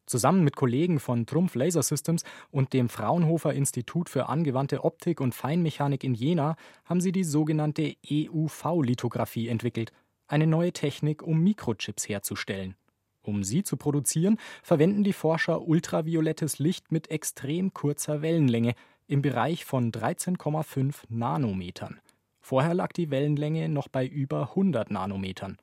Zusammen 0.07 0.43
mit 0.43 0.55
Kollegen 0.55 0.99
von 0.99 1.27
Trumpf 1.27 1.53
Laser 1.53 1.83
Systems 1.83 2.23
und 2.49 2.73
dem 2.73 2.89
Fraunhofer 2.89 3.53
Institut 3.53 4.09
für 4.09 4.27
angewandte 4.27 4.83
Optik 4.83 5.21
und 5.21 5.35
Feinmechanik 5.35 6.03
in 6.03 6.15
Jena 6.15 6.55
haben 6.85 6.99
sie 6.99 7.11
die 7.11 7.23
sogenannte 7.23 7.95
EUV-Lithografie 8.09 9.47
entwickelt, 9.47 9.93
eine 10.27 10.47
neue 10.47 10.73
Technik, 10.73 11.21
um 11.21 11.41
Mikrochips 11.41 12.09
herzustellen. 12.09 12.75
Um 13.21 13.43
sie 13.43 13.63
zu 13.63 13.77
produzieren, 13.77 14.39
verwenden 14.63 15.03
die 15.03 15.13
Forscher 15.13 15.67
ultraviolettes 15.67 16.57
Licht 16.57 16.91
mit 16.91 17.11
extrem 17.11 17.71
kurzer 17.71 18.23
Wellenlänge, 18.23 18.73
im 19.07 19.21
Bereich 19.21 19.65
von 19.65 19.91
13,5 19.91 20.95
Nanometern. 21.09 21.99
Vorher 22.39 22.73
lag 22.73 22.91
die 22.91 23.11
Wellenlänge 23.11 23.69
noch 23.69 23.87
bei 23.87 24.05
über 24.05 24.49
100 24.49 24.91
Nanometern. 24.91 25.57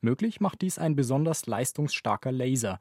Möglich 0.00 0.40
macht 0.40 0.62
dies 0.62 0.78
ein 0.78 0.96
besonders 0.96 1.46
leistungsstarker 1.46 2.32
Laser. 2.32 2.80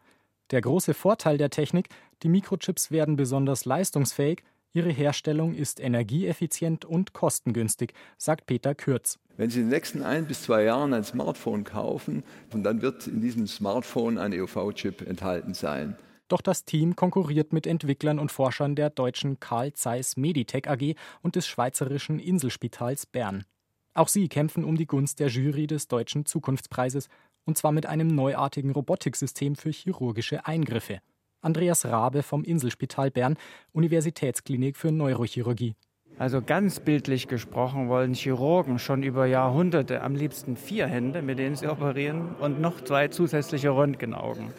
Der 0.51 0.61
große 0.61 0.93
Vorteil 0.93 1.37
der 1.37 1.49
Technik, 1.49 1.89
die 2.23 2.29
Mikrochips 2.29 2.91
werden 2.91 3.15
besonders 3.15 3.65
leistungsfähig, 3.65 4.43
ihre 4.73 4.91
Herstellung 4.91 5.55
ist 5.55 5.79
energieeffizient 5.79 6.85
und 6.85 7.13
kostengünstig, 7.13 7.93
sagt 8.17 8.45
Peter 8.45 8.75
Kürz. 8.75 9.17
Wenn 9.37 9.49
Sie 9.49 9.59
in 9.59 9.65
den 9.65 9.71
nächsten 9.71 10.03
ein 10.03 10.27
bis 10.27 10.43
zwei 10.43 10.63
Jahren 10.63 10.93
ein 10.93 11.03
Smartphone 11.03 11.63
kaufen, 11.63 12.23
dann 12.51 12.81
wird 12.81 13.07
in 13.07 13.21
diesem 13.21 13.47
Smartphone 13.47 14.17
ein 14.17 14.33
EUV-Chip 14.33 15.01
enthalten 15.01 15.53
sein. 15.53 15.97
Doch 16.27 16.41
das 16.41 16.65
Team 16.65 16.95
konkurriert 16.95 17.53
mit 17.53 17.67
Entwicklern 17.67 18.17
und 18.17 18.31
Forschern 18.31 18.75
der 18.75 18.89
deutschen 18.89 19.39
Carl 19.39 19.73
Zeiss 19.73 20.17
Meditech 20.17 20.67
AG 20.67 20.95
und 21.21 21.35
des 21.35 21.47
schweizerischen 21.47 22.19
Inselspitals 22.19 23.05
Bern. 23.05 23.45
Auch 23.93 24.07
sie 24.07 24.27
kämpfen 24.27 24.63
um 24.63 24.75
die 24.75 24.87
Gunst 24.87 25.19
der 25.19 25.27
Jury 25.27 25.67
des 25.67 25.87
Deutschen 25.87 26.25
Zukunftspreises, 26.25 27.07
und 27.45 27.57
zwar 27.57 27.71
mit 27.71 27.85
einem 27.85 28.07
neuartigen 28.07 28.71
Robotiksystem 28.71 29.55
für 29.55 29.69
chirurgische 29.69 30.45
Eingriffe. 30.45 30.99
Andreas 31.41 31.85
Rabe 31.85 32.23
vom 32.23 32.43
Inselspital 32.43 33.11
Bern, 33.11 33.37
Universitätsklinik 33.71 34.77
für 34.77 34.91
Neurochirurgie. 34.91 35.75
Also 36.17 36.41
ganz 36.41 36.79
bildlich 36.79 37.27
gesprochen 37.27 37.87
wollen 37.87 38.13
Chirurgen 38.13 38.79
schon 38.79 39.03
über 39.03 39.25
Jahrhunderte 39.27 40.01
am 40.01 40.15
liebsten 40.15 40.55
vier 40.55 40.87
Hände, 40.87 41.21
mit 41.21 41.37
denen 41.37 41.55
sie 41.55 41.67
operieren, 41.67 42.35
und 42.39 42.59
noch 42.59 42.81
zwei 42.81 43.09
zusätzliche 43.09 43.69
Röntgenaugen. 43.69 44.53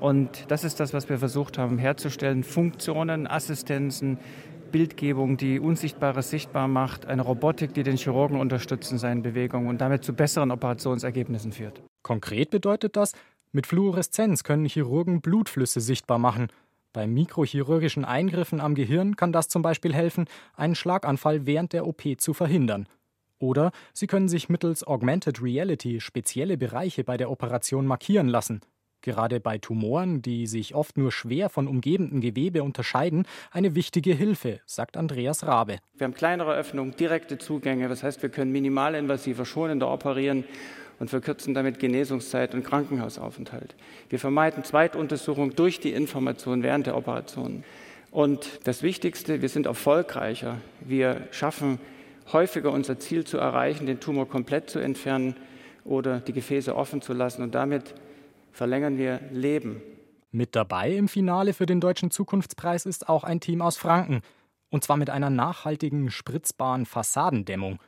Und 0.00 0.50
das 0.50 0.64
ist 0.64 0.78
das, 0.80 0.94
was 0.94 1.08
wir 1.08 1.18
versucht 1.18 1.58
haben 1.58 1.78
herzustellen. 1.78 2.44
Funktionen, 2.44 3.26
Assistenzen, 3.26 4.18
Bildgebung, 4.70 5.36
die 5.36 5.58
Unsichtbares 5.58 6.30
sichtbar 6.30 6.68
macht, 6.68 7.06
eine 7.06 7.22
Robotik, 7.22 7.74
die 7.74 7.82
den 7.82 7.96
Chirurgen 7.96 8.38
unterstützt 8.38 8.92
in 8.92 8.98
seinen 8.98 9.22
Bewegungen 9.22 9.68
und 9.68 9.80
damit 9.80 10.04
zu 10.04 10.12
besseren 10.12 10.50
Operationsergebnissen 10.50 11.52
führt. 11.52 11.82
Konkret 12.02 12.50
bedeutet 12.50 12.96
das, 12.96 13.12
mit 13.50 13.66
Fluoreszenz 13.66 14.44
können 14.44 14.66
Chirurgen 14.66 15.20
Blutflüsse 15.20 15.80
sichtbar 15.80 16.18
machen. 16.18 16.48
Bei 16.92 17.06
mikrochirurgischen 17.06 18.04
Eingriffen 18.04 18.60
am 18.60 18.74
Gehirn 18.74 19.16
kann 19.16 19.32
das 19.32 19.48
zum 19.48 19.62
Beispiel 19.62 19.94
helfen, 19.94 20.26
einen 20.54 20.74
Schlaganfall 20.74 21.46
während 21.46 21.72
der 21.72 21.86
OP 21.86 22.02
zu 22.18 22.34
verhindern. 22.34 22.86
Oder 23.38 23.72
sie 23.94 24.06
können 24.06 24.28
sich 24.28 24.48
mittels 24.48 24.86
Augmented 24.86 25.42
Reality 25.42 26.00
spezielle 26.00 26.58
Bereiche 26.58 27.04
bei 27.04 27.16
der 27.16 27.30
Operation 27.30 27.86
markieren 27.86 28.28
lassen 28.28 28.60
gerade 29.02 29.40
bei 29.40 29.58
Tumoren, 29.58 30.22
die 30.22 30.46
sich 30.46 30.74
oft 30.74 30.96
nur 30.96 31.12
schwer 31.12 31.48
von 31.48 31.66
umgebendem 31.66 32.20
Gewebe 32.20 32.62
unterscheiden, 32.62 33.26
eine 33.50 33.74
wichtige 33.74 34.14
Hilfe, 34.14 34.60
sagt 34.66 34.96
Andreas 34.96 35.46
Rabe. 35.46 35.78
Wir 35.96 36.04
haben 36.04 36.14
kleinere 36.14 36.54
Öffnungen, 36.54 36.94
direkte 36.96 37.38
Zugänge, 37.38 37.88
das 37.88 38.02
heißt, 38.02 38.22
wir 38.22 38.28
können 38.28 38.52
minimalinvasiver 38.52 39.44
schonender 39.44 39.92
operieren 39.92 40.44
und 40.98 41.10
verkürzen 41.10 41.54
damit 41.54 41.78
Genesungszeit 41.78 42.54
und 42.54 42.64
Krankenhausaufenthalt. 42.64 43.74
Wir 44.08 44.18
vermeiden 44.18 44.64
Zweituntersuchung 44.64 45.54
durch 45.54 45.80
die 45.80 45.92
Information 45.92 46.62
während 46.62 46.86
der 46.86 46.96
Operation. 46.96 47.64
Und 48.10 48.60
das 48.64 48.82
Wichtigste, 48.82 49.42
wir 49.42 49.48
sind 49.48 49.66
erfolgreicher. 49.66 50.56
Wir 50.80 51.28
schaffen 51.30 51.78
häufiger 52.32 52.72
unser 52.72 52.98
Ziel 52.98 53.24
zu 53.24 53.38
erreichen, 53.38 53.86
den 53.86 54.00
Tumor 54.00 54.28
komplett 54.28 54.70
zu 54.70 54.78
entfernen 54.78 55.36
oder 55.84 56.20
die 56.20 56.32
Gefäße 56.32 56.74
offen 56.74 57.00
zu 57.00 57.12
lassen 57.12 57.42
und 57.42 57.54
damit 57.54 57.94
verlängern 58.58 58.98
wir 58.98 59.20
Leben. 59.30 59.80
Mit 60.30 60.54
dabei 60.54 60.90
im 60.90 61.08
Finale 61.08 61.54
für 61.54 61.64
den 61.64 61.80
Deutschen 61.80 62.10
Zukunftspreis 62.10 62.84
ist 62.84 63.08
auch 63.08 63.24
ein 63.24 63.40
Team 63.40 63.62
aus 63.62 63.78
Franken. 63.78 64.20
Und 64.68 64.84
zwar 64.84 64.98
mit 64.98 65.08
einer 65.08 65.30
nachhaltigen, 65.30 66.10
spritzbaren 66.10 66.84
Fassadendämmung. 66.84 67.80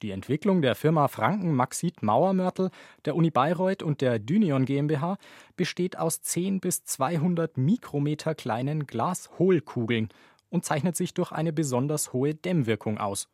Die 0.00 0.12
Entwicklung 0.12 0.62
der 0.62 0.74
Firma 0.74 1.08
Franken 1.08 1.54
Maxit 1.54 2.02
Mauermörtel, 2.02 2.70
der 3.04 3.14
Uni 3.14 3.30
Bayreuth 3.30 3.82
und 3.82 4.00
der 4.00 4.18
Dynion 4.18 4.64
GmbH 4.64 5.18
besteht 5.56 5.98
aus 5.98 6.22
10 6.22 6.60
bis 6.60 6.84
200 6.84 7.58
Mikrometer 7.58 8.34
kleinen 8.34 8.86
Glashohlkugeln 8.86 10.08
und 10.48 10.64
zeichnet 10.64 10.96
sich 10.96 11.14
durch 11.14 11.32
eine 11.32 11.52
besonders 11.52 12.12
hohe 12.12 12.34
Dämmwirkung 12.34 12.98
aus. 12.98 13.28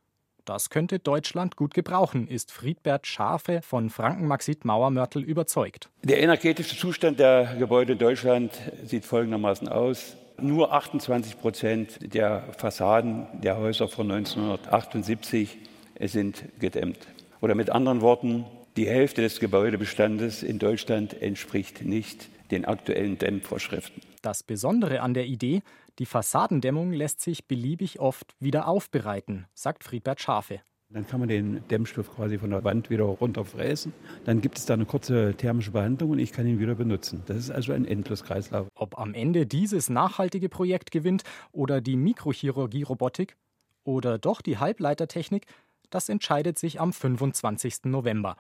Das 0.49 0.71
könnte 0.71 0.99
Deutschland 0.99 1.57
gut 1.57 1.75
gebrauchen, 1.75 2.27
ist 2.27 2.53
Friedbert 2.53 3.07
Schafe 3.07 3.61
von 3.61 3.91
Frankenmaxit 3.91 4.65
Mauermörtel 4.65 5.23
überzeugt. 5.23 5.91
Der 6.03 6.23
energetische 6.23 6.75
Zustand 6.75 7.21
der 7.21 7.57
Gebäude 7.59 7.93
in 7.93 7.99
Deutschland 7.99 8.53
sieht 8.83 9.05
folgendermaßen 9.05 9.69
aus. 9.69 10.17
Nur 10.41 10.73
28 10.73 11.39
Prozent 11.39 12.15
der 12.15 12.45
Fassaden 12.57 13.27
der 13.35 13.59
Häuser 13.59 13.89
von 13.89 14.11
1978 14.11 15.59
sind 16.01 16.45
gedämmt. 16.59 17.09
Oder 17.43 17.55
mit 17.55 17.69
anderen 17.69 18.01
Worten, 18.01 18.47
die 18.79 18.89
Hälfte 18.89 19.21
des 19.21 19.41
Gebäudebestandes 19.41 20.43
in 20.43 20.59
Deutschland 20.59 21.21
entspricht 21.21 21.85
nicht 21.85 22.31
den 22.51 22.65
aktuellen 22.65 23.19
Dämmvorschriften. 23.19 24.08
Das 24.23 24.43
Besondere 24.43 25.01
an 25.01 25.15
der 25.15 25.27
Idee, 25.27 25.63
die 25.99 26.07
Fassadendämmung 26.07 26.93
lässt 26.93 27.21
sich 27.21 27.47
beliebig 27.47 28.01
oft 28.01 28.35
wieder 28.41 28.69
aufbereiten, 28.69 29.47
sagt 29.55 29.85
Friedbert 29.85 30.21
Schafe. 30.21 30.61
Dann 30.91 31.07
kann 31.07 31.21
man 31.21 31.29
den 31.29 31.69
Dämmstoff 31.69 32.15
quasi 32.15 32.39
von 32.39 32.49
der 32.49 32.65
Wand 32.65 32.89
wieder 32.89 33.05
runterfräsen. 33.05 33.93
Dann 34.25 34.41
gibt 34.41 34.57
es 34.57 34.65
da 34.65 34.73
eine 34.73 34.87
kurze 34.87 35.35
thermische 35.35 35.71
Behandlung 35.71 36.13
und 36.13 36.19
ich 36.19 36.33
kann 36.33 36.47
ihn 36.47 36.61
wieder 36.61 36.75
benutzen. 36.75 37.23
Das 37.27 37.37
ist 37.37 37.51
also 37.51 37.75
ein 37.75 37.85
Endloskreislauf. 37.85 38.69
Ob 38.75 38.99
am 38.99 39.13
Ende 39.13 39.47
dieses 39.47 39.91
nachhaltige 39.91 40.49
Projekt 40.49 40.91
gewinnt 40.91 41.25
oder 41.53 41.83
die 41.83 41.97
Mikrochirurgie-Robotik 41.97 43.37
oder 43.85 44.19
doch 44.19 44.41
die 44.41 44.57
Halbleitertechnik, 44.57 45.45
das 45.91 46.09
entscheidet 46.09 46.59
sich 46.59 46.81
am 46.81 46.95
25. 46.95 47.85
November. 47.85 48.37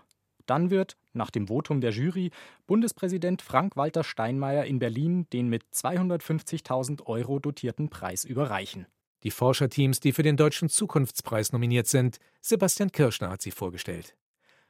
Dann 0.48 0.70
wird, 0.70 0.96
nach 1.12 1.30
dem 1.30 1.48
Votum 1.48 1.80
der 1.80 1.90
Jury, 1.90 2.30
Bundespräsident 2.66 3.42
Frank-Walter 3.42 4.02
Steinmeier 4.02 4.64
in 4.64 4.78
Berlin 4.78 5.28
den 5.32 5.48
mit 5.48 5.64
250.000 5.74 7.04
Euro 7.06 7.38
dotierten 7.38 7.90
Preis 7.90 8.24
überreichen. 8.24 8.86
Die 9.24 9.30
Forscherteams, 9.30 10.00
die 10.00 10.12
für 10.12 10.22
den 10.22 10.36
Deutschen 10.36 10.68
Zukunftspreis 10.68 11.52
nominiert 11.52 11.86
sind, 11.86 12.18
Sebastian 12.40 12.92
Kirschner 12.92 13.30
hat 13.30 13.42
sie 13.42 13.50
vorgestellt. 13.50 14.16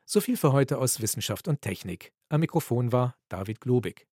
So 0.04 0.20
viel 0.20 0.36
für 0.36 0.52
heute 0.52 0.78
aus 0.78 1.00
Wissenschaft 1.00 1.48
und 1.48 1.60
Technik. 1.60 2.12
Am 2.28 2.40
Mikrofon 2.40 2.92
war 2.92 3.14
David 3.28 3.60
Globig. 3.60 4.06